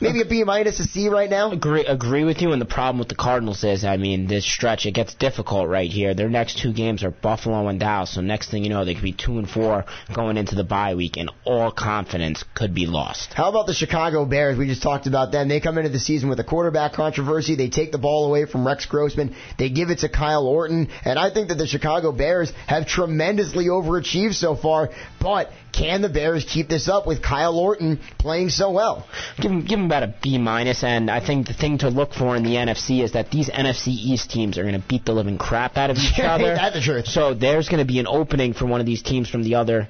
Maybe 0.00 0.20
a 0.20 0.24
B 0.24 0.44
minus, 0.44 0.78
a 0.80 0.84
C 0.84 1.08
right 1.08 1.28
now. 1.28 1.50
Agree, 1.50 1.84
agree 1.84 2.24
with 2.24 2.40
you. 2.40 2.52
And 2.52 2.60
the 2.60 2.66
problem 2.66 2.98
with 2.98 3.08
the 3.08 3.16
Cardinals 3.16 3.64
is, 3.64 3.84
I 3.84 3.96
mean, 3.96 4.26
this 4.26 4.44
stretch 4.44 4.86
it 4.86 4.92
gets 4.92 5.14
difficult 5.14 5.68
right 5.68 5.90
here. 5.90 6.14
Their 6.14 6.28
next 6.28 6.58
two 6.58 6.72
games 6.72 7.02
are 7.02 7.10
Buffalo 7.10 7.66
and 7.68 7.80
Dallas. 7.80 8.14
So 8.14 8.20
next 8.20 8.50
thing 8.50 8.62
you 8.62 8.70
know, 8.70 8.84
they 8.84 8.94
could 8.94 9.02
be 9.02 9.12
two 9.12 9.38
and 9.38 9.48
four 9.48 9.84
going 10.14 10.36
into 10.36 10.54
the 10.54 10.64
bye 10.64 10.94
week, 10.94 11.16
and 11.16 11.30
all 11.44 11.72
confidence 11.72 12.44
could 12.54 12.74
be 12.74 12.86
lost. 12.86 13.34
How 13.34 13.48
about 13.48 13.66
the 13.66 13.74
Chicago 13.74 14.24
Bears? 14.24 14.56
We 14.56 14.66
just 14.66 14.82
talked 14.82 15.06
about 15.06 15.32
them. 15.32 15.48
They 15.48 15.60
come 15.60 15.78
into 15.78 15.90
the 15.90 15.98
season 15.98 16.28
with 16.28 16.38
a 16.38 16.44
quarterback 16.44 16.92
controversy. 16.92 17.56
They 17.56 17.68
take 17.68 17.90
the 17.90 17.98
ball 17.98 18.26
away 18.26 18.44
from 18.46 18.66
Rex 18.66 18.86
Grossman. 18.86 19.34
They 19.58 19.70
give 19.70 19.90
it 19.90 20.00
to 20.00 20.08
Kyle 20.08 20.46
Orton, 20.46 20.88
and 21.04 21.18
I 21.18 21.30
think 21.30 21.48
that 21.48 21.58
the 21.58 21.66
Chicago 21.66 22.12
Bears 22.12 22.52
have 22.68 22.86
tremendously 22.86 23.66
overachieved 23.66 24.34
so 24.34 24.54
far. 24.54 24.90
But 25.20 25.50
can 25.76 26.02
the 26.02 26.08
Bears 26.08 26.44
keep 26.44 26.68
this 26.68 26.88
up 26.88 27.06
with 27.06 27.22
Kyle 27.22 27.58
Orton 27.58 28.00
playing 28.18 28.50
so 28.50 28.70
well? 28.70 29.06
Give 29.36 29.50
them, 29.50 29.60
give 29.62 29.78
them 29.78 29.86
about 29.86 30.02
a 30.02 30.14
B 30.22 30.38
minus, 30.38 30.84
and 30.84 31.10
I 31.10 31.24
think 31.24 31.46
the 31.46 31.54
thing 31.54 31.78
to 31.78 31.88
look 31.88 32.14
for 32.14 32.36
in 32.36 32.42
the 32.42 32.54
NFC 32.54 33.02
is 33.02 33.12
that 33.12 33.30
these 33.30 33.48
NFC 33.48 33.88
East 33.88 34.30
teams 34.30 34.58
are 34.58 34.62
going 34.62 34.80
to 34.80 34.86
beat 34.86 35.04
the 35.04 35.12
living 35.12 35.38
crap 35.38 35.76
out 35.76 35.90
of 35.90 35.96
each 35.96 36.18
other. 36.22 36.54
That's 36.54 36.76
the 36.76 36.80
truth. 36.80 37.06
So 37.06 37.34
there's 37.34 37.68
going 37.68 37.80
to 37.80 37.90
be 37.90 37.98
an 37.98 38.06
opening 38.06 38.54
for 38.54 38.66
one 38.66 38.80
of 38.80 38.86
these 38.86 39.02
teams 39.02 39.28
from 39.28 39.42
the 39.42 39.56
other 39.56 39.88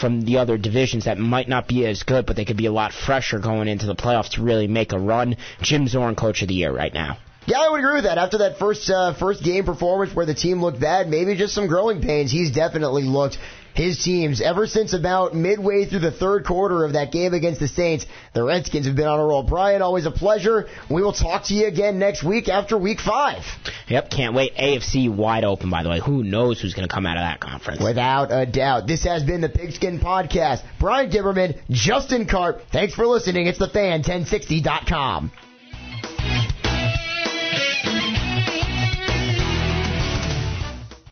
from 0.00 0.20
the 0.22 0.38
other 0.38 0.56
divisions 0.56 1.06
that 1.06 1.18
might 1.18 1.48
not 1.48 1.66
be 1.66 1.84
as 1.84 2.04
good, 2.04 2.24
but 2.24 2.36
they 2.36 2.44
could 2.44 2.56
be 2.56 2.66
a 2.66 2.72
lot 2.72 2.92
fresher 2.92 3.40
going 3.40 3.66
into 3.66 3.86
the 3.86 3.96
playoffs 3.96 4.30
to 4.30 4.42
really 4.42 4.68
make 4.68 4.92
a 4.92 4.98
run. 4.98 5.36
Jim 5.60 5.88
Zorn, 5.88 6.14
coach 6.14 6.40
of 6.42 6.48
the 6.48 6.54
year 6.54 6.72
right 6.72 6.94
now. 6.94 7.18
Yeah, 7.46 7.60
I 7.60 7.70
would 7.70 7.80
agree 7.80 7.94
with 7.94 8.04
that. 8.04 8.18
After 8.18 8.38
that 8.38 8.58
first 8.58 8.90
uh, 8.90 9.14
first 9.14 9.42
game 9.42 9.64
performance 9.64 10.14
where 10.14 10.26
the 10.26 10.34
team 10.34 10.60
looked 10.60 10.80
bad, 10.80 11.08
maybe 11.08 11.34
just 11.34 11.54
some 11.54 11.66
growing 11.66 12.02
pains. 12.02 12.30
He's 12.30 12.50
definitely 12.50 13.04
looked 13.04 13.38
his 13.74 14.02
teams 14.02 14.40
ever 14.40 14.66
since 14.66 14.92
about 14.92 15.34
midway 15.34 15.84
through 15.84 16.00
the 16.00 16.10
third 16.10 16.44
quarter 16.44 16.84
of 16.84 16.94
that 16.94 17.12
game 17.12 17.34
against 17.34 17.60
the 17.60 17.68
Saints. 17.68 18.06
The 18.34 18.42
Redskins 18.42 18.86
have 18.86 18.96
been 18.96 19.06
on 19.06 19.20
a 19.20 19.24
roll. 19.24 19.42
Brian, 19.42 19.82
always 19.82 20.06
a 20.06 20.10
pleasure. 20.10 20.66
We 20.90 21.02
will 21.02 21.12
talk 21.12 21.44
to 21.44 21.54
you 21.54 21.66
again 21.66 21.98
next 21.98 22.22
week 22.22 22.48
after 22.48 22.76
Week 22.76 23.00
Five. 23.00 23.44
Yep, 23.88 24.10
can't 24.10 24.34
wait. 24.34 24.54
AFC 24.56 25.14
wide 25.14 25.44
open, 25.44 25.70
by 25.70 25.82
the 25.82 25.90
way. 25.90 26.00
Who 26.00 26.22
knows 26.22 26.60
who's 26.60 26.74
going 26.74 26.88
to 26.88 26.94
come 26.94 27.06
out 27.06 27.16
of 27.16 27.22
that 27.22 27.40
conference? 27.40 27.82
Without 27.82 28.28
a 28.30 28.46
doubt. 28.46 28.86
This 28.86 29.04
has 29.04 29.22
been 29.22 29.40
the 29.40 29.48
Pigskin 29.48 30.00
Podcast. 30.00 30.62
Brian 30.78 31.10
Giverman, 31.10 31.58
Justin 31.70 32.26
Karp. 32.26 32.62
Thanks 32.72 32.94
for 32.94 33.06
listening. 33.06 33.46
It's 33.46 33.58
the 33.58 33.68
Fan 33.68 34.02
1060.com. 34.02 35.32